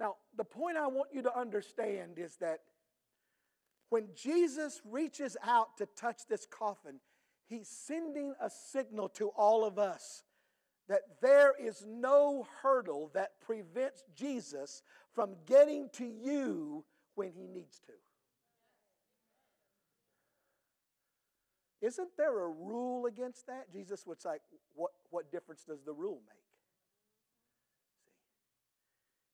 Now, 0.00 0.16
the 0.36 0.44
point 0.44 0.76
I 0.76 0.88
want 0.88 1.10
you 1.12 1.22
to 1.22 1.38
understand 1.38 2.18
is 2.18 2.36
that 2.36 2.60
when 3.90 4.08
Jesus 4.14 4.82
reaches 4.84 5.36
out 5.44 5.76
to 5.78 5.86
touch 5.86 6.26
this 6.28 6.46
coffin, 6.46 6.98
he's 7.46 7.68
sending 7.68 8.34
a 8.40 8.50
signal 8.50 9.08
to 9.10 9.28
all 9.28 9.64
of 9.64 9.78
us 9.78 10.24
that 10.88 11.02
there 11.22 11.54
is 11.58 11.84
no 11.86 12.46
hurdle 12.62 13.10
that 13.14 13.40
prevents 13.40 14.04
Jesus 14.14 14.82
from 15.14 15.36
getting 15.46 15.88
to 15.94 16.04
you 16.04 16.84
when 17.14 17.32
he 17.32 17.46
needs 17.46 17.80
to. 17.80 17.92
Isn't 21.86 22.16
there 22.16 22.44
a 22.44 22.48
rule 22.48 23.06
against 23.06 23.46
that? 23.46 23.70
Jesus 23.72 24.06
would 24.06 24.20
say, 24.20 24.36
what, 24.74 24.92
what 25.10 25.30
difference 25.30 25.64
does 25.64 25.82
the 25.84 25.92
rule 25.92 26.20
make? 26.26 26.38
See? 27.94 28.10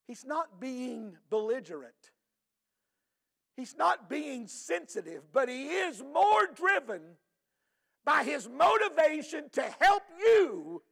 He's 0.08 0.24
not 0.24 0.60
being 0.60 1.16
belligerent. 1.30 1.94
He's 3.56 3.76
not 3.76 4.10
being 4.10 4.48
sensitive, 4.48 5.22
but 5.32 5.48
he 5.48 5.68
is 5.68 6.02
more 6.02 6.48
driven 6.54 7.00
by 8.04 8.24
his 8.24 8.48
motivation 8.48 9.48
to 9.52 9.62
help 9.78 10.02
you 10.18 10.82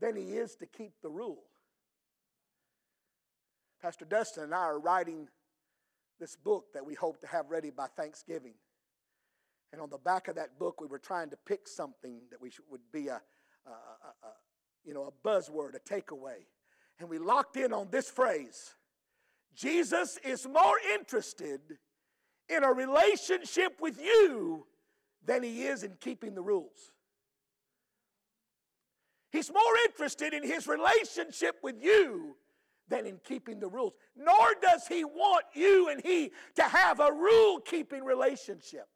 than 0.00 0.16
he 0.16 0.32
is 0.32 0.56
to 0.56 0.66
keep 0.66 0.92
the 1.02 1.10
rule. 1.10 1.49
Pastor 3.82 4.04
Dustin 4.04 4.44
and 4.44 4.54
I 4.54 4.58
are 4.58 4.78
writing 4.78 5.28
this 6.18 6.36
book 6.36 6.66
that 6.74 6.84
we 6.84 6.94
hope 6.94 7.20
to 7.20 7.26
have 7.26 7.50
ready 7.50 7.70
by 7.70 7.86
Thanksgiving. 7.96 8.54
And 9.72 9.80
on 9.80 9.88
the 9.88 9.98
back 9.98 10.28
of 10.28 10.34
that 10.34 10.58
book, 10.58 10.80
we 10.80 10.86
were 10.86 10.98
trying 10.98 11.30
to 11.30 11.36
pick 11.46 11.66
something 11.66 12.20
that 12.30 12.40
we 12.40 12.50
should, 12.50 12.64
would 12.70 12.92
be 12.92 13.08
a, 13.08 13.22
a, 13.66 13.70
a, 13.70 13.72
a, 13.72 14.32
you 14.84 14.92
know, 14.92 15.04
a 15.04 15.28
buzzword, 15.28 15.74
a 15.74 15.80
takeaway. 15.80 16.44
And 16.98 17.08
we 17.08 17.18
locked 17.18 17.56
in 17.56 17.72
on 17.72 17.88
this 17.90 18.10
phrase 18.10 18.74
Jesus 19.54 20.18
is 20.22 20.46
more 20.46 20.76
interested 20.94 21.60
in 22.48 22.64
a 22.64 22.72
relationship 22.72 23.80
with 23.80 24.00
you 24.00 24.66
than 25.24 25.42
he 25.42 25.62
is 25.62 25.82
in 25.82 25.92
keeping 26.00 26.34
the 26.34 26.42
rules. 26.42 26.92
He's 29.32 29.50
more 29.52 29.76
interested 29.86 30.34
in 30.34 30.42
his 30.42 30.66
relationship 30.66 31.56
with 31.62 31.76
you 31.80 32.36
than 32.90 33.06
in 33.06 33.18
keeping 33.24 33.60
the 33.60 33.68
rules. 33.68 33.94
Nor 34.16 34.54
does 34.60 34.86
he 34.86 35.04
want 35.04 35.46
you 35.54 35.88
and 35.88 36.02
he 36.02 36.32
to 36.56 36.62
have 36.62 37.00
a 37.00 37.10
rule 37.10 37.60
keeping 37.60 38.04
relationship. 38.04 38.88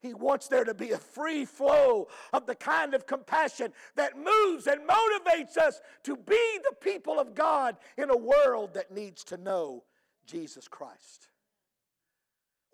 He 0.00 0.14
wants 0.14 0.46
there 0.46 0.64
to 0.64 0.74
be 0.74 0.92
a 0.92 0.98
free 0.98 1.44
flow 1.44 2.06
of 2.32 2.46
the 2.46 2.54
kind 2.54 2.94
of 2.94 3.06
compassion 3.06 3.72
that 3.96 4.16
moves 4.16 4.68
and 4.68 4.82
motivates 4.88 5.56
us 5.56 5.80
to 6.04 6.16
be 6.16 6.58
the 6.62 6.76
people 6.80 7.18
of 7.18 7.34
God 7.34 7.76
in 7.96 8.10
a 8.10 8.16
world 8.16 8.74
that 8.74 8.92
needs 8.92 9.24
to 9.24 9.36
know 9.36 9.82
Jesus 10.24 10.68
Christ. 10.68 11.28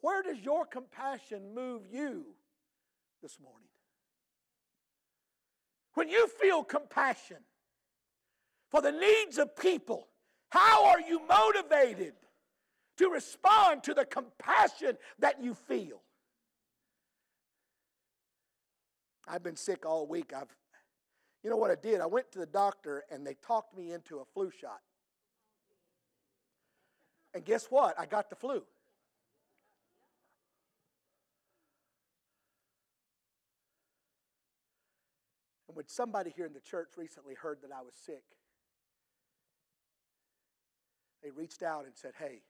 Where 0.02 0.22
does 0.22 0.38
your 0.40 0.66
compassion 0.66 1.54
move 1.54 1.85
you 1.90 2.26
this 3.22 3.38
morning? 3.40 3.68
When 5.94 6.11
you 6.11 6.26
feel 6.26 6.62
compassion 6.62 7.38
for 8.75 8.83
the 8.83 8.91
needs 8.91 9.39
of 9.39 9.55
people, 9.55 10.09
how 10.49 10.87
are 10.87 11.01
you 11.01 11.21
motivated 11.29 12.15
to 12.97 13.09
respond 13.09 13.85
to 13.85 13.95
the 13.95 14.05
compassion 14.05 14.99
that 15.21 15.41
you 15.41 15.55
feel? 15.55 16.03
I've 19.29 19.45
been 19.45 19.55
sick 19.55 19.87
all 19.87 20.09
week. 20.09 20.33
I've, 20.37 20.53
you 21.45 21.51
know 21.51 21.57
what 21.57 21.71
I 21.71 21.77
did? 21.77 22.01
I 22.01 22.07
went 22.07 22.33
to 22.33 22.41
the 22.41 22.47
doctor 22.47 23.05
and 23.13 23.25
they 23.25 23.35
talked 23.47 23.77
me 23.77 23.93
into 23.93 24.19
a 24.19 24.25
flu 24.25 24.51
shot. 24.51 24.81
And 27.33 27.45
guess 27.45 27.67
what? 27.67 27.95
I 27.97 28.07
got 28.07 28.29
the 28.29 28.35
flu. 28.35 28.65
And 35.69 35.77
when 35.77 35.87
somebody 35.87 36.33
here 36.35 36.47
in 36.47 36.53
the 36.53 36.59
church 36.59 36.89
recently 36.97 37.35
heard 37.35 37.59
that 37.63 37.71
I 37.71 37.81
was 37.81 37.95
sick, 37.95 38.25
they 41.25 41.31
reached 41.31 41.63
out 41.63 41.87
and 41.87 41.97
said, 41.97 42.13
"Hey," 42.19 42.43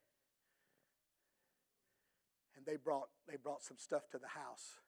and 2.57 2.67
they 2.67 2.77
brought 2.77 3.09
they 3.27 3.37
brought 3.37 3.63
some 3.63 3.79
stuff 3.79 4.11
to 4.11 4.19
the 4.19 4.29
house 4.29 4.81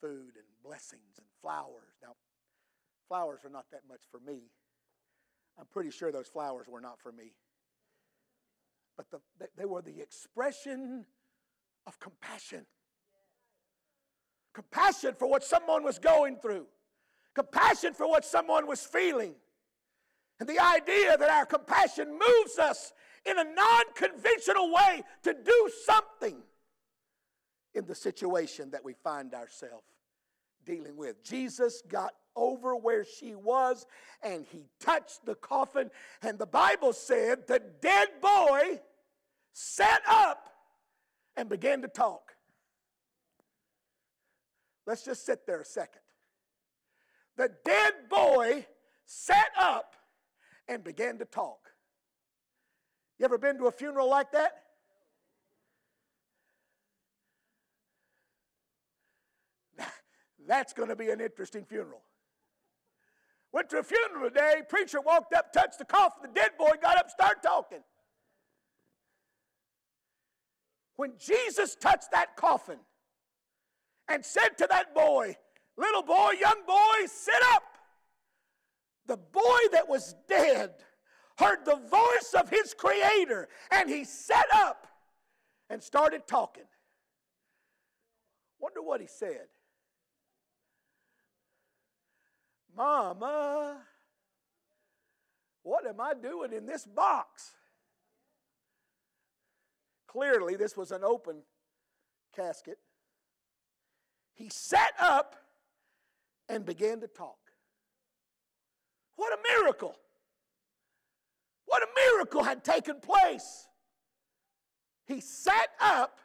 food 0.00 0.34
and 0.36 0.44
blessings 0.64 1.16
and 1.18 1.26
flowers. 1.40 1.94
Now, 2.02 2.16
flowers 3.06 3.40
are 3.44 3.50
not 3.50 3.66
that 3.70 3.82
much 3.88 4.00
for 4.10 4.18
me. 4.18 4.50
I'm 5.58 5.66
pretty 5.66 5.90
sure 5.90 6.10
those 6.10 6.26
flowers 6.26 6.66
were 6.68 6.80
not 6.80 6.98
for 7.00 7.12
me. 7.12 7.34
But 8.96 9.06
the, 9.10 9.20
they 9.56 9.64
were 9.64 9.80
the 9.80 10.00
expression 10.00 11.06
of 11.86 12.00
compassion. 12.00 12.66
Compassion 14.54 15.14
for 15.18 15.28
what 15.28 15.44
someone 15.44 15.84
was 15.84 15.98
going 15.98 16.36
through, 16.36 16.66
compassion 17.34 17.94
for 17.94 18.06
what 18.08 18.24
someone 18.24 18.66
was 18.66 18.84
feeling. 18.84 19.34
And 20.40 20.48
the 20.48 20.58
idea 20.58 21.16
that 21.16 21.30
our 21.30 21.46
compassion 21.46 22.10
moves 22.10 22.58
us 22.58 22.92
in 23.24 23.38
a 23.38 23.44
non 23.44 23.84
conventional 23.94 24.72
way 24.72 25.02
to 25.22 25.34
do 25.34 25.70
something 25.84 26.42
in 27.74 27.86
the 27.86 27.94
situation 27.94 28.70
that 28.70 28.84
we 28.84 28.92
find 28.92 29.34
ourselves 29.34 29.86
dealing 30.64 30.96
with. 30.96 31.22
Jesus 31.24 31.82
got 31.88 32.12
over 32.34 32.76
where 32.76 33.04
she 33.04 33.34
was 33.34 33.86
and 34.22 34.44
he 34.50 34.66
touched 34.80 35.24
the 35.24 35.34
coffin, 35.34 35.90
and 36.22 36.38
the 36.38 36.46
Bible 36.46 36.92
said 36.92 37.46
the 37.46 37.62
dead 37.80 38.08
boy 38.20 38.80
sat 39.52 40.02
up 40.08 40.48
and 41.36 41.48
began 41.48 41.82
to 41.82 41.88
talk. 41.88 42.34
Let's 44.86 45.04
just 45.04 45.24
sit 45.24 45.46
there 45.46 45.60
a 45.60 45.64
second. 45.64 46.00
The 47.36 47.50
dead 47.64 47.94
boy 48.10 48.66
sat 49.06 49.50
up 49.58 49.94
and 50.74 50.82
began 50.82 51.18
to 51.18 51.24
talk. 51.24 51.70
You 53.18 53.24
ever 53.24 53.38
been 53.38 53.58
to 53.58 53.66
a 53.66 53.72
funeral 53.72 54.08
like 54.08 54.32
that? 54.32 54.52
That's 60.46 60.72
going 60.72 60.88
to 60.88 60.96
be 60.96 61.10
an 61.10 61.20
interesting 61.20 61.64
funeral. 61.64 62.02
Went 63.52 63.68
to 63.70 63.78
a 63.78 63.82
funeral 63.82 64.30
today, 64.30 64.62
preacher 64.68 65.00
walked 65.00 65.34
up, 65.34 65.52
touched 65.52 65.78
the 65.78 65.84
coffin, 65.84 66.22
the 66.22 66.28
dead 66.28 66.52
boy 66.58 66.72
got 66.80 66.96
up, 66.96 67.10
started 67.10 67.42
talking. 67.42 67.82
When 70.96 71.12
Jesus 71.18 71.74
touched 71.74 72.12
that 72.12 72.34
coffin 72.36 72.78
and 74.08 74.24
said 74.24 74.56
to 74.58 74.66
that 74.70 74.94
boy, 74.94 75.36
little 75.76 76.02
boy, 76.02 76.32
young 76.40 76.62
boy, 76.66 77.06
sit 77.06 77.42
up, 77.52 77.71
the 79.06 79.16
boy 79.16 79.58
that 79.72 79.88
was 79.88 80.14
dead 80.28 80.72
heard 81.36 81.64
the 81.64 81.76
voice 81.76 82.34
of 82.38 82.48
his 82.48 82.74
creator 82.74 83.48
and 83.70 83.88
he 83.88 84.04
sat 84.04 84.46
up 84.54 84.86
and 85.70 85.82
started 85.82 86.26
talking. 86.26 86.64
Wonder 88.58 88.82
what 88.82 89.00
he 89.00 89.06
said. 89.06 89.48
Mama, 92.76 93.78
what 95.62 95.86
am 95.86 96.00
I 96.00 96.14
doing 96.14 96.52
in 96.52 96.66
this 96.66 96.86
box? 96.86 97.52
Clearly, 100.06 100.56
this 100.56 100.76
was 100.76 100.90
an 100.90 101.04
open 101.04 101.42
casket. 102.34 102.78
He 104.34 104.48
sat 104.48 104.92
up 104.98 105.36
and 106.48 106.64
began 106.64 107.00
to 107.00 107.06
talk. 107.06 107.41
What 109.16 109.32
a 109.32 109.38
miracle! 109.56 109.96
What 111.66 111.82
a 111.82 111.86
miracle 111.96 112.42
had 112.42 112.64
taken 112.64 113.00
place. 113.00 113.68
He 115.06 115.20
sat 115.20 115.68
up 115.80 116.18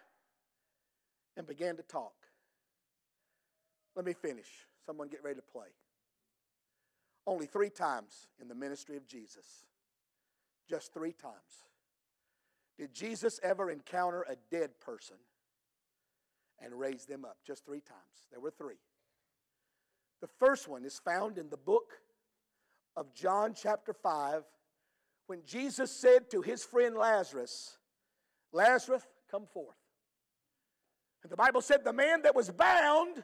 and 1.36 1.48
began 1.48 1.78
to 1.78 1.84
talk. 1.84 2.14
Let 3.96 4.06
me 4.06 4.14
finish. 4.14 4.48
Someone 4.86 5.08
get 5.08 5.24
ready 5.24 5.38
to 5.38 5.42
play. 5.42 5.68
Only 7.26 7.46
three 7.46 7.70
times 7.70 8.28
in 8.42 8.48
the 8.48 8.56
ministry 8.56 8.98
of 8.98 9.08
Jesus, 9.08 9.66
just 10.70 10.94
three 10.94 11.14
times, 11.14 11.66
did 12.78 12.94
Jesus 12.94 13.40
ever 13.44 13.72
encounter 13.72 14.26
a 14.30 14.36
dead 14.50 14.80
person 14.80 15.18
and 16.60 16.74
raise 16.74 17.06
them 17.06 17.26
up. 17.26 17.38
Just 17.46 17.66
three 17.66 17.82
times. 17.82 18.26
There 18.32 18.40
were 18.40 18.52
three. 18.52 18.80
The 20.22 20.28
first 20.40 20.68
one 20.68 20.84
is 20.86 21.00
found 21.00 21.38
in 21.38 21.50
the 21.50 21.58
book 21.58 21.94
of 22.98 23.14
John, 23.14 23.54
chapter 23.54 23.94
5, 23.94 24.44
when 25.28 25.42
Jesus 25.46 25.92
said 25.92 26.32
to 26.32 26.42
his 26.42 26.64
friend 26.64 26.98
Lazarus, 26.98 27.78
Lazarus, 28.52 29.04
come 29.30 29.46
forth. 29.46 29.78
And 31.22 31.32
the 31.32 31.36
Bible 31.36 31.62
said 31.62 31.84
the 31.84 31.94
man 31.94 32.24
that 32.24 32.36
was 32.36 32.50
bound 32.50 33.24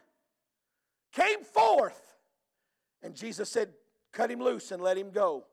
came 1.12 1.42
forth. 1.42 2.00
And 3.02 3.14
Jesus 3.14 3.50
said, 3.50 3.70
Cut 4.12 4.30
him 4.30 4.40
loose 4.40 4.70
and 4.70 4.80
let 4.80 4.96
him 4.96 5.10
go. 5.10 5.44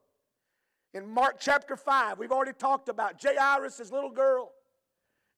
In 0.93 1.09
Mark 1.09 1.37
chapter 1.39 1.75
5, 1.75 2.19
we've 2.19 2.31
already 2.31 2.53
talked 2.53 2.89
about 2.89 3.19
Jairus' 3.21 3.91
little 3.91 4.11
girl. 4.11 4.51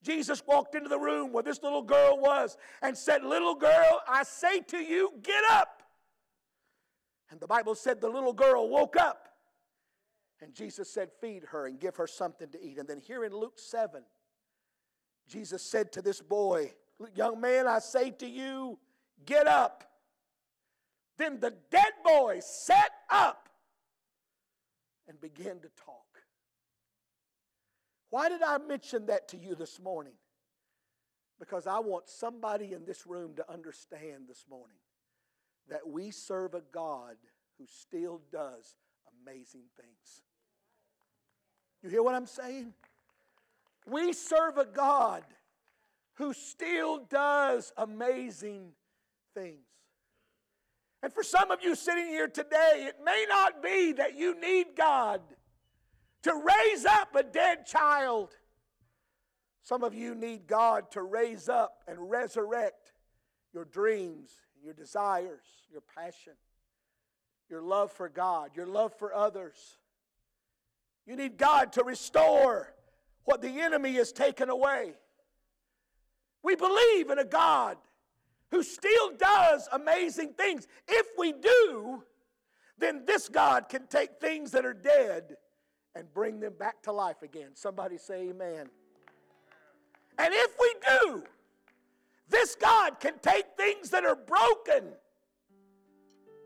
Jesus 0.04 0.43
walked 0.46 0.76
into 0.76 0.89
the 0.89 1.00
room 1.00 1.32
where 1.32 1.43
this 1.43 1.63
little 1.63 1.84
girl 1.84 2.17
was 2.19 2.58
and 2.82 2.98
said, 2.98 3.24
Little 3.24 3.56
girl, 3.56 4.02
I 4.10 4.24
say 4.24 4.60
to 4.60 4.78
you, 4.78 5.12
get 5.22 5.43
up. 5.50 5.83
And 7.29 7.39
the 7.39 7.47
Bible 7.47 7.75
said 7.75 8.01
the 8.01 8.09
little 8.09 8.33
girl 8.33 8.69
woke 8.69 8.95
up. 8.95 9.29
And 10.41 10.53
Jesus 10.53 10.91
said, 10.91 11.09
Feed 11.21 11.43
her 11.51 11.67
and 11.67 11.79
give 11.79 11.95
her 11.95 12.07
something 12.07 12.49
to 12.49 12.62
eat. 12.62 12.77
And 12.77 12.88
then 12.88 12.99
here 12.99 13.23
in 13.23 13.33
Luke 13.33 13.57
7, 13.57 14.03
Jesus 15.27 15.63
said 15.63 15.91
to 15.93 16.01
this 16.01 16.21
boy, 16.21 16.73
Young 17.15 17.39
man, 17.39 17.67
I 17.67 17.79
say 17.79 18.12
to 18.12 18.27
you, 18.27 18.77
get 19.25 19.47
up. 19.47 19.83
Then 21.17 21.39
the 21.39 21.53
dead 21.71 21.93
boy 22.03 22.39
sat 22.41 22.91
up 23.09 23.49
and 25.07 25.19
began 25.19 25.59
to 25.59 25.69
talk. 25.86 26.03
Why 28.09 28.29
did 28.29 28.41
I 28.41 28.57
mention 28.57 29.07
that 29.07 29.27
to 29.29 29.38
you 29.38 29.55
this 29.55 29.79
morning? 29.79 30.13
Because 31.39 31.67
I 31.67 31.79
want 31.79 32.09
somebody 32.09 32.73
in 32.73 32.86
this 32.86 33.07
room 33.07 33.36
to 33.36 33.51
understand 33.51 34.25
this 34.27 34.45
morning 34.49 34.77
that 35.69 35.88
we 35.88 36.12
serve 36.12 36.54
a 36.54 36.62
God 36.71 37.15
who 37.58 37.65
still 37.67 38.21
does 38.32 38.76
amazing 39.23 39.63
things. 39.80 40.21
You 41.82 41.89
hear 41.89 42.04
what 42.04 42.15
I'm 42.15 42.28
saying? 42.28 42.73
We 43.86 44.13
serve 44.13 44.58
a 44.58 44.65
God 44.65 45.23
who 46.15 46.34
still 46.34 46.99
does 47.10 47.73
amazing 47.78 48.71
things. 49.34 49.67
And 51.02 51.12
for 51.12 51.23
some 51.23 51.52
of 51.52 51.62
you 51.62 51.76
sitting 51.76 52.08
here 52.08 52.30
today, 52.30 52.86
it 52.88 52.95
may 53.04 53.26
not 53.28 53.62
be 53.62 53.91
that 53.93 54.17
you 54.17 54.39
need 54.39 54.67
God 54.78 55.21
to 56.21 56.34
raise 56.34 56.86
up 56.86 57.13
a 57.15 57.23
dead 57.23 57.65
child. 57.65 58.30
Some 59.63 59.84
of 59.84 59.93
you 59.93 60.15
need 60.15 60.47
God 60.47 60.91
to 60.91 61.02
raise 61.02 61.49
up 61.49 61.84
and 61.88 62.10
resurrect 62.10 62.93
your 63.54 63.65
dreams, 63.65 64.32
your 64.63 64.73
desires, 64.73 65.43
your 65.71 65.82
passion, 65.95 66.34
your 67.49 67.62
love 67.62 67.91
for 67.91 68.10
God, 68.10 68.52
your 68.56 68.65
love 68.65 68.93
for 68.93 69.13
others. 69.13 69.78
You 71.06 71.15
need 71.15 71.38
God 71.38 71.73
to 71.73 71.84
restore 71.84 72.73
what 73.26 73.41
the 73.41 73.60
enemy 73.60 73.93
has 73.93 74.12
taken 74.12 74.49
away. 74.49 74.93
We 76.43 76.56
believe 76.56 77.10
in 77.10 77.19
a 77.19 77.26
God 77.26 77.78
who 78.52 78.63
still 78.63 79.12
does 79.17 79.67
amazing 79.71 80.34
things. 80.34 80.67
If 80.88 81.08
we 81.17 81.34
do, 81.34 82.04
then 82.78 83.04
this 83.06 83.30
God 83.30 83.69
can 83.69 83.88
take 83.88 84.19
things 84.19 84.52
that 84.52 84.65
are 84.65 84.73
dead 84.73 85.38
and 85.95 86.12
bring 86.13 86.39
them 86.39 86.54
back 86.58 86.82
to 86.84 86.91
life 86.91 87.21
again. 87.21 87.52
Somebody 87.56 87.97
say 87.97 88.30
amen. 88.30 88.69
And 90.17 90.34
if 90.34 90.52
we 90.60 90.76
do, 90.89 91.23
this 92.29 92.55
God 92.55 92.99
can 92.99 93.19
take 93.19 93.45
things 93.57 93.89
that 93.91 94.05
are 94.05 94.15
broken 94.15 94.86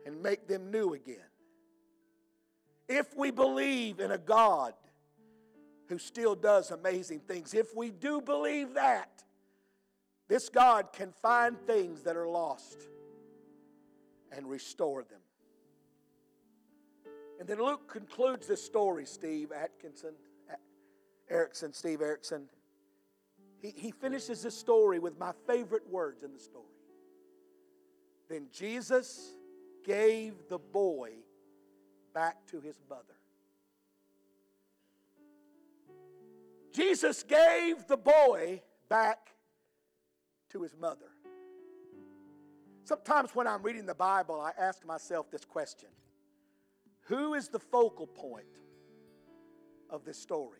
and 0.05 0.21
make 0.21 0.47
them 0.47 0.71
new 0.71 0.93
again. 0.93 1.17
If 2.87 3.15
we 3.15 3.31
believe 3.31 3.99
in 3.99 4.11
a 4.11 4.17
God 4.17 4.73
who 5.87 5.97
still 5.97 6.35
does 6.35 6.71
amazing 6.71 7.19
things, 7.21 7.53
if 7.53 7.75
we 7.75 7.91
do 7.91 8.21
believe 8.21 8.73
that, 8.73 9.23
this 10.27 10.49
God 10.49 10.91
can 10.91 11.11
find 11.11 11.57
things 11.65 12.03
that 12.03 12.15
are 12.15 12.27
lost 12.27 12.77
and 14.31 14.49
restore 14.49 15.03
them. 15.03 15.19
And 17.39 17.47
then 17.47 17.59
Luke 17.59 17.89
concludes 17.91 18.47
this 18.47 18.63
story, 18.63 19.05
Steve 19.05 19.51
Atkinson, 19.51 20.13
Erickson, 21.29 21.73
Steve 21.73 22.01
Erickson. 22.01 22.49
He, 23.61 23.73
he 23.75 23.91
finishes 23.91 24.43
this 24.43 24.57
story 24.57 24.99
with 24.99 25.17
my 25.17 25.31
favorite 25.47 25.89
words 25.89 26.23
in 26.23 26.33
the 26.33 26.39
story. 26.39 26.65
Then 28.29 28.47
Jesus 28.51 29.33
gave 29.85 30.33
the 30.49 30.59
boy 30.59 31.11
back 32.13 32.45
to 32.47 32.59
his 32.59 32.79
mother. 32.89 33.03
Jesus 36.73 37.23
gave 37.23 37.87
the 37.87 37.97
boy 37.97 38.61
back 38.89 39.29
to 40.49 40.61
his 40.61 40.75
mother. 40.77 41.09
Sometimes 42.83 43.31
when 43.33 43.47
I'm 43.47 43.63
reading 43.63 43.85
the 43.85 43.95
Bible, 43.95 44.39
I 44.39 44.51
ask 44.57 44.85
myself 44.85 45.31
this 45.31 45.43
question 45.43 45.89
Who 47.07 47.33
is 47.33 47.49
the 47.49 47.59
focal 47.59 48.07
point 48.07 48.45
of 49.89 50.05
this 50.05 50.17
story? 50.17 50.59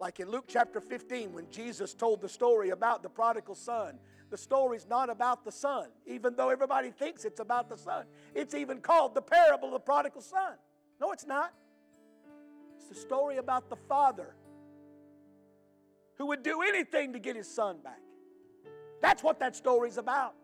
Like 0.00 0.18
in 0.18 0.30
Luke 0.30 0.46
chapter 0.48 0.80
15, 0.80 1.34
when 1.34 1.50
Jesus 1.50 1.92
told 1.92 2.22
the 2.22 2.28
story 2.28 2.70
about 2.70 3.02
the 3.02 3.10
prodigal 3.10 3.54
son, 3.54 3.98
the 4.30 4.38
story's 4.38 4.86
not 4.88 5.10
about 5.10 5.44
the 5.44 5.52
son, 5.52 5.88
even 6.06 6.34
though 6.36 6.48
everybody 6.48 6.90
thinks 6.90 7.26
it's 7.26 7.40
about 7.40 7.68
the 7.68 7.76
son. 7.76 8.06
It's 8.34 8.54
even 8.54 8.80
called 8.80 9.14
the 9.14 9.20
parable 9.20 9.68
of 9.68 9.74
the 9.74 9.80
prodigal 9.80 10.22
son. 10.22 10.54
No, 11.00 11.12
it's 11.12 11.26
not. 11.26 11.52
It's 12.76 12.86
the 12.86 12.94
story 12.94 13.36
about 13.36 13.68
the 13.68 13.76
father 13.76 14.34
who 16.16 16.26
would 16.26 16.42
do 16.42 16.62
anything 16.62 17.12
to 17.12 17.18
get 17.18 17.36
his 17.36 17.52
son 17.52 17.78
back. 17.84 18.00
That's 19.02 19.22
what 19.22 19.38
that 19.40 19.54
story's 19.54 19.98
about. 19.98 20.34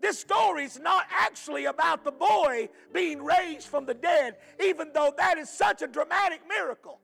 This 0.00 0.18
story's 0.18 0.78
not 0.78 1.04
actually 1.10 1.66
about 1.66 2.02
the 2.02 2.12
boy 2.12 2.70
being 2.94 3.22
raised 3.22 3.66
from 3.66 3.84
the 3.84 3.94
dead, 3.94 4.36
even 4.62 4.90
though 4.94 5.12
that 5.18 5.36
is 5.36 5.50
such 5.50 5.82
a 5.82 5.86
dramatic 5.86 6.40
miracle. 6.48 7.00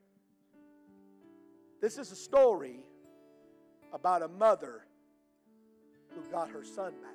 This 1.80 1.98
is 1.98 2.12
a 2.12 2.16
story 2.16 2.80
about 3.92 4.22
a 4.22 4.28
mother 4.28 4.86
who 6.14 6.22
got 6.30 6.48
her 6.50 6.64
son 6.64 6.92
back. 7.02 7.12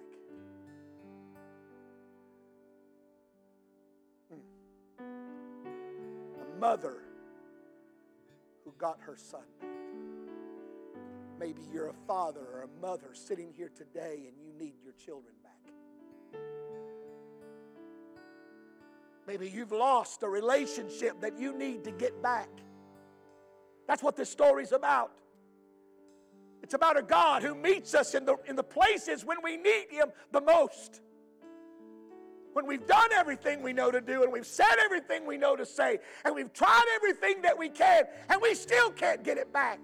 Hmm. 4.32 5.04
A 6.42 6.60
mother 6.60 6.98
who 8.64 8.74
got 8.78 9.00
her 9.02 9.18
son 9.18 9.42
back. 9.60 9.70
Maybe 11.40 11.62
you're 11.74 11.88
a 11.88 11.94
father 12.06 12.42
or 12.54 12.64
a 12.64 12.82
mother 12.82 13.14
sitting 13.14 13.54
here 13.56 13.72
today 13.76 14.28
and 14.28 14.38
you 14.42 14.54
need 14.60 14.76
your 14.84 14.94
children 14.94 15.34
back. 15.42 15.54
Maybe 19.26 19.48
you've 19.48 19.72
lost 19.72 20.24
a 20.24 20.28
relationship 20.28 21.22
that 21.22 21.40
you 21.40 21.56
need 21.58 21.84
to 21.86 21.92
get 21.92 22.22
back. 22.22 22.50
That's 23.90 24.04
what 24.04 24.16
this 24.16 24.30
story's 24.30 24.72
about. 24.72 25.12
It's 26.62 26.76
about 26.76 26.96
a 26.96 27.02
God 27.02 27.42
who 27.42 27.56
meets 27.56 27.96
us 27.96 28.14
in 28.14 28.24
the, 28.24 28.36
in 28.48 28.56
the 28.56 28.64
places 28.64 29.26
when 29.26 29.38
we 29.44 29.58
need 29.58 29.88
Him 29.90 30.10
the 30.32 30.42
most. 30.42 31.02
When 32.54 32.68
we've 32.68 32.86
done 32.86 33.12
everything 33.14 33.64
we 33.64 33.74
know 33.74 33.90
to 33.90 34.00
do, 34.00 34.22
and 34.22 34.32
we've 34.32 34.46
said 34.46 34.76
everything 34.86 35.26
we 35.26 35.38
know 35.38 35.56
to 35.56 35.66
say, 35.66 35.98
and 36.24 36.36
we've 36.36 36.54
tried 36.54 36.86
everything 36.98 37.42
that 37.42 37.58
we 37.58 37.68
can, 37.68 38.04
and 38.30 38.40
we 38.40 38.54
still 38.54 38.92
can't 38.92 39.24
get 39.24 39.40
it 39.40 39.52
back. 39.52 39.80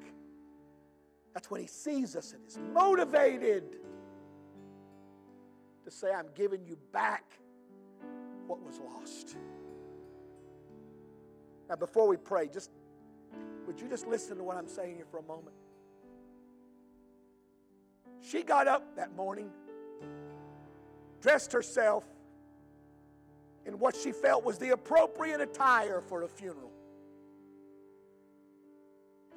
That's 1.34 1.50
when 1.50 1.62
he 1.62 1.68
sees 1.68 2.15
us 2.15 2.32
and 2.34 2.46
is 2.46 2.60
motivated 2.76 3.63
to 5.84 5.89
say, 5.89 6.13
I'm 6.13 6.30
giving 6.36 6.63
you 6.63 6.78
back 6.94 7.24
what 8.46 8.62
was 8.62 8.80
lost. 8.80 9.36
Now, 11.68 11.76
before 11.76 12.08
we 12.08 12.18
pray, 12.18 12.48
just 12.54 12.70
would 13.66 13.80
you 13.80 13.88
just 13.88 14.07
listen 14.07 14.38
to 14.38 14.43
what 14.43 14.57
I'm 14.57 14.68
saying 14.68 14.95
here 14.95 15.05
for 15.10 15.18
a 15.18 15.24
moment? 15.24 15.55
She 18.22 18.43
got 18.43 18.68
up 18.68 18.95
that 18.95 19.16
morning, 19.16 19.49
dressed 21.22 21.51
herself 21.51 22.05
in 23.66 23.80
what 23.80 23.95
she 23.95 24.12
felt 24.12 24.43
was 24.43 24.57
the 24.57 24.70
appropriate 24.70 25.41
attire 25.41 26.01
for 26.01 26.24
a 26.24 26.28
funeral. 26.28 26.72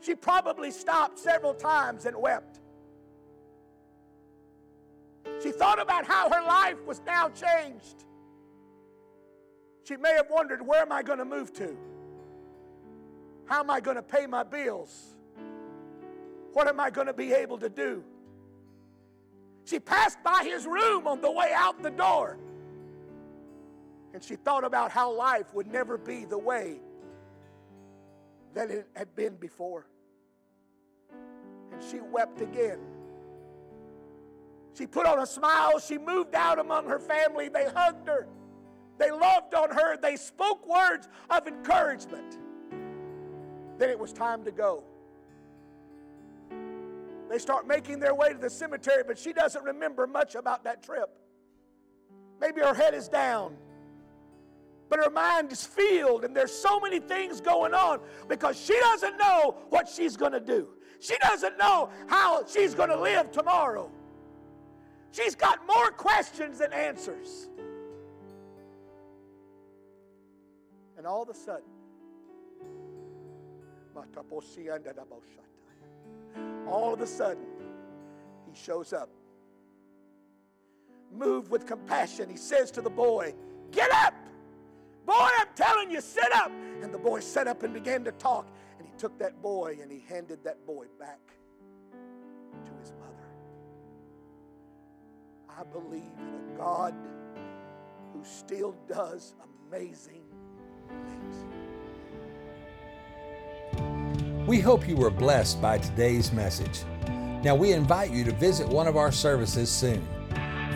She 0.00 0.14
probably 0.14 0.70
stopped 0.70 1.18
several 1.18 1.54
times 1.54 2.06
and 2.06 2.16
wept. 2.16 2.60
She 5.42 5.50
thought 5.50 5.80
about 5.80 6.06
how 6.06 6.30
her 6.30 6.42
life 6.42 6.82
was 6.86 7.00
now 7.06 7.28
changed. 7.28 8.04
She 9.84 9.96
may 9.96 10.12
have 10.14 10.30
wondered, 10.30 10.66
where 10.66 10.82
am 10.82 10.92
I 10.92 11.02
going 11.02 11.18
to 11.18 11.24
move 11.24 11.52
to? 11.54 11.76
How 13.48 13.60
am 13.60 13.70
I 13.70 13.80
going 13.80 13.96
to 13.96 14.02
pay 14.02 14.26
my 14.26 14.42
bills? 14.42 15.16
What 16.52 16.68
am 16.68 16.78
I 16.78 16.90
going 16.90 17.06
to 17.06 17.12
be 17.14 17.32
able 17.32 17.58
to 17.58 17.68
do? 17.68 18.04
She 19.64 19.80
passed 19.80 20.22
by 20.22 20.42
his 20.44 20.66
room 20.66 21.06
on 21.06 21.20
the 21.20 21.30
way 21.30 21.52
out 21.54 21.82
the 21.82 21.90
door. 21.90 22.38
And 24.12 24.22
she 24.22 24.36
thought 24.36 24.64
about 24.64 24.90
how 24.90 25.12
life 25.12 25.52
would 25.54 25.66
never 25.66 25.98
be 25.98 26.24
the 26.24 26.38
way 26.38 26.80
that 28.54 28.70
it 28.70 28.88
had 28.94 29.14
been 29.14 29.36
before. 29.36 29.86
And 31.72 31.82
she 31.90 32.00
wept 32.00 32.40
again. 32.40 32.78
She 34.76 34.86
put 34.86 35.06
on 35.06 35.20
a 35.20 35.26
smile. 35.26 35.78
She 35.78 35.98
moved 35.98 36.34
out 36.34 36.58
among 36.58 36.86
her 36.86 36.98
family. 36.98 37.48
They 37.48 37.66
hugged 37.66 38.08
her. 38.08 38.26
They 38.98 39.10
loved 39.10 39.54
on 39.54 39.70
her. 39.70 39.96
They 39.96 40.16
spoke 40.16 40.66
words 40.66 41.08
of 41.30 41.46
encouragement. 41.46 42.38
Then 43.78 43.90
it 43.90 43.98
was 43.98 44.12
time 44.12 44.44
to 44.44 44.50
go. 44.50 44.84
They 47.30 47.38
start 47.38 47.66
making 47.66 48.00
their 48.00 48.14
way 48.14 48.32
to 48.32 48.38
the 48.38 48.50
cemetery, 48.50 49.02
but 49.06 49.18
she 49.18 49.32
doesn't 49.32 49.62
remember 49.64 50.06
much 50.06 50.34
about 50.34 50.64
that 50.64 50.82
trip. 50.82 51.10
Maybe 52.40 52.60
her 52.60 52.74
head 52.74 52.94
is 52.94 53.08
down, 53.08 53.56
but 54.88 54.98
her 54.98 55.10
mind 55.10 55.52
is 55.52 55.64
filled, 55.64 56.24
and 56.24 56.34
there's 56.34 56.52
so 56.52 56.80
many 56.80 57.00
things 57.00 57.40
going 57.40 57.74
on 57.74 58.00
because 58.28 58.58
she 58.58 58.78
doesn't 58.80 59.18
know 59.18 59.56
what 59.68 59.88
she's 59.88 60.16
going 60.16 60.32
to 60.32 60.40
do. 60.40 60.68
She 61.00 61.16
doesn't 61.18 61.58
know 61.58 61.90
how 62.06 62.44
she's 62.46 62.74
going 62.74 62.88
to 62.88 63.00
live 63.00 63.30
tomorrow. 63.30 63.90
She's 65.12 65.34
got 65.34 65.66
more 65.66 65.90
questions 65.90 66.58
than 66.58 66.72
answers. 66.72 67.48
And 70.96 71.06
all 71.06 71.22
of 71.22 71.28
a 71.28 71.34
sudden, 71.34 71.62
all 76.68 76.94
of 76.94 77.00
a 77.00 77.06
sudden, 77.06 77.44
he 78.46 78.58
shows 78.58 78.92
up. 78.92 79.10
Moved 81.12 81.50
with 81.50 81.66
compassion, 81.66 82.28
he 82.28 82.36
says 82.36 82.70
to 82.72 82.82
the 82.82 82.90
boy, 82.90 83.34
Get 83.70 83.90
up! 83.92 84.14
Boy, 85.06 85.28
I'm 85.38 85.48
telling 85.54 85.90
you, 85.90 86.00
sit 86.00 86.32
up! 86.34 86.52
And 86.82 86.92
the 86.92 86.98
boy 86.98 87.20
sat 87.20 87.48
up 87.48 87.62
and 87.62 87.72
began 87.72 88.04
to 88.04 88.12
talk. 88.12 88.46
And 88.78 88.86
he 88.86 88.92
took 88.98 89.18
that 89.18 89.40
boy 89.42 89.78
and 89.80 89.90
he 89.90 90.04
handed 90.08 90.44
that 90.44 90.64
boy 90.66 90.86
back 90.98 91.18
to 92.64 92.70
his 92.80 92.92
mother. 92.92 93.28
I 95.48 95.64
believe 95.64 96.02
in 96.18 96.54
a 96.54 96.58
God 96.58 96.94
who 98.12 98.22
still 98.24 98.74
does 98.86 99.34
amazing 99.70 100.22
things. 100.88 101.46
We 104.48 104.58
hope 104.60 104.88
you 104.88 104.96
were 104.96 105.10
blessed 105.10 105.60
by 105.60 105.76
today's 105.76 106.32
message. 106.32 106.84
Now, 107.44 107.54
we 107.54 107.72
invite 107.72 108.10
you 108.10 108.24
to 108.24 108.32
visit 108.32 108.66
one 108.66 108.86
of 108.86 108.96
our 108.96 109.12
services 109.12 109.70
soon. 109.70 110.08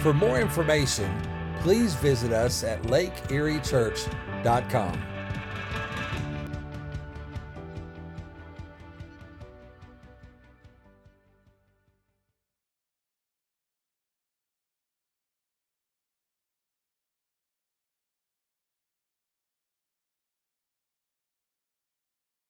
For 0.01 0.13
more 0.13 0.39
information, 0.39 1.11
please 1.61 1.95
visit 1.95 2.33
us 2.33 2.65
at 2.65 2.83
lakeeriechurch.com. 2.83 5.12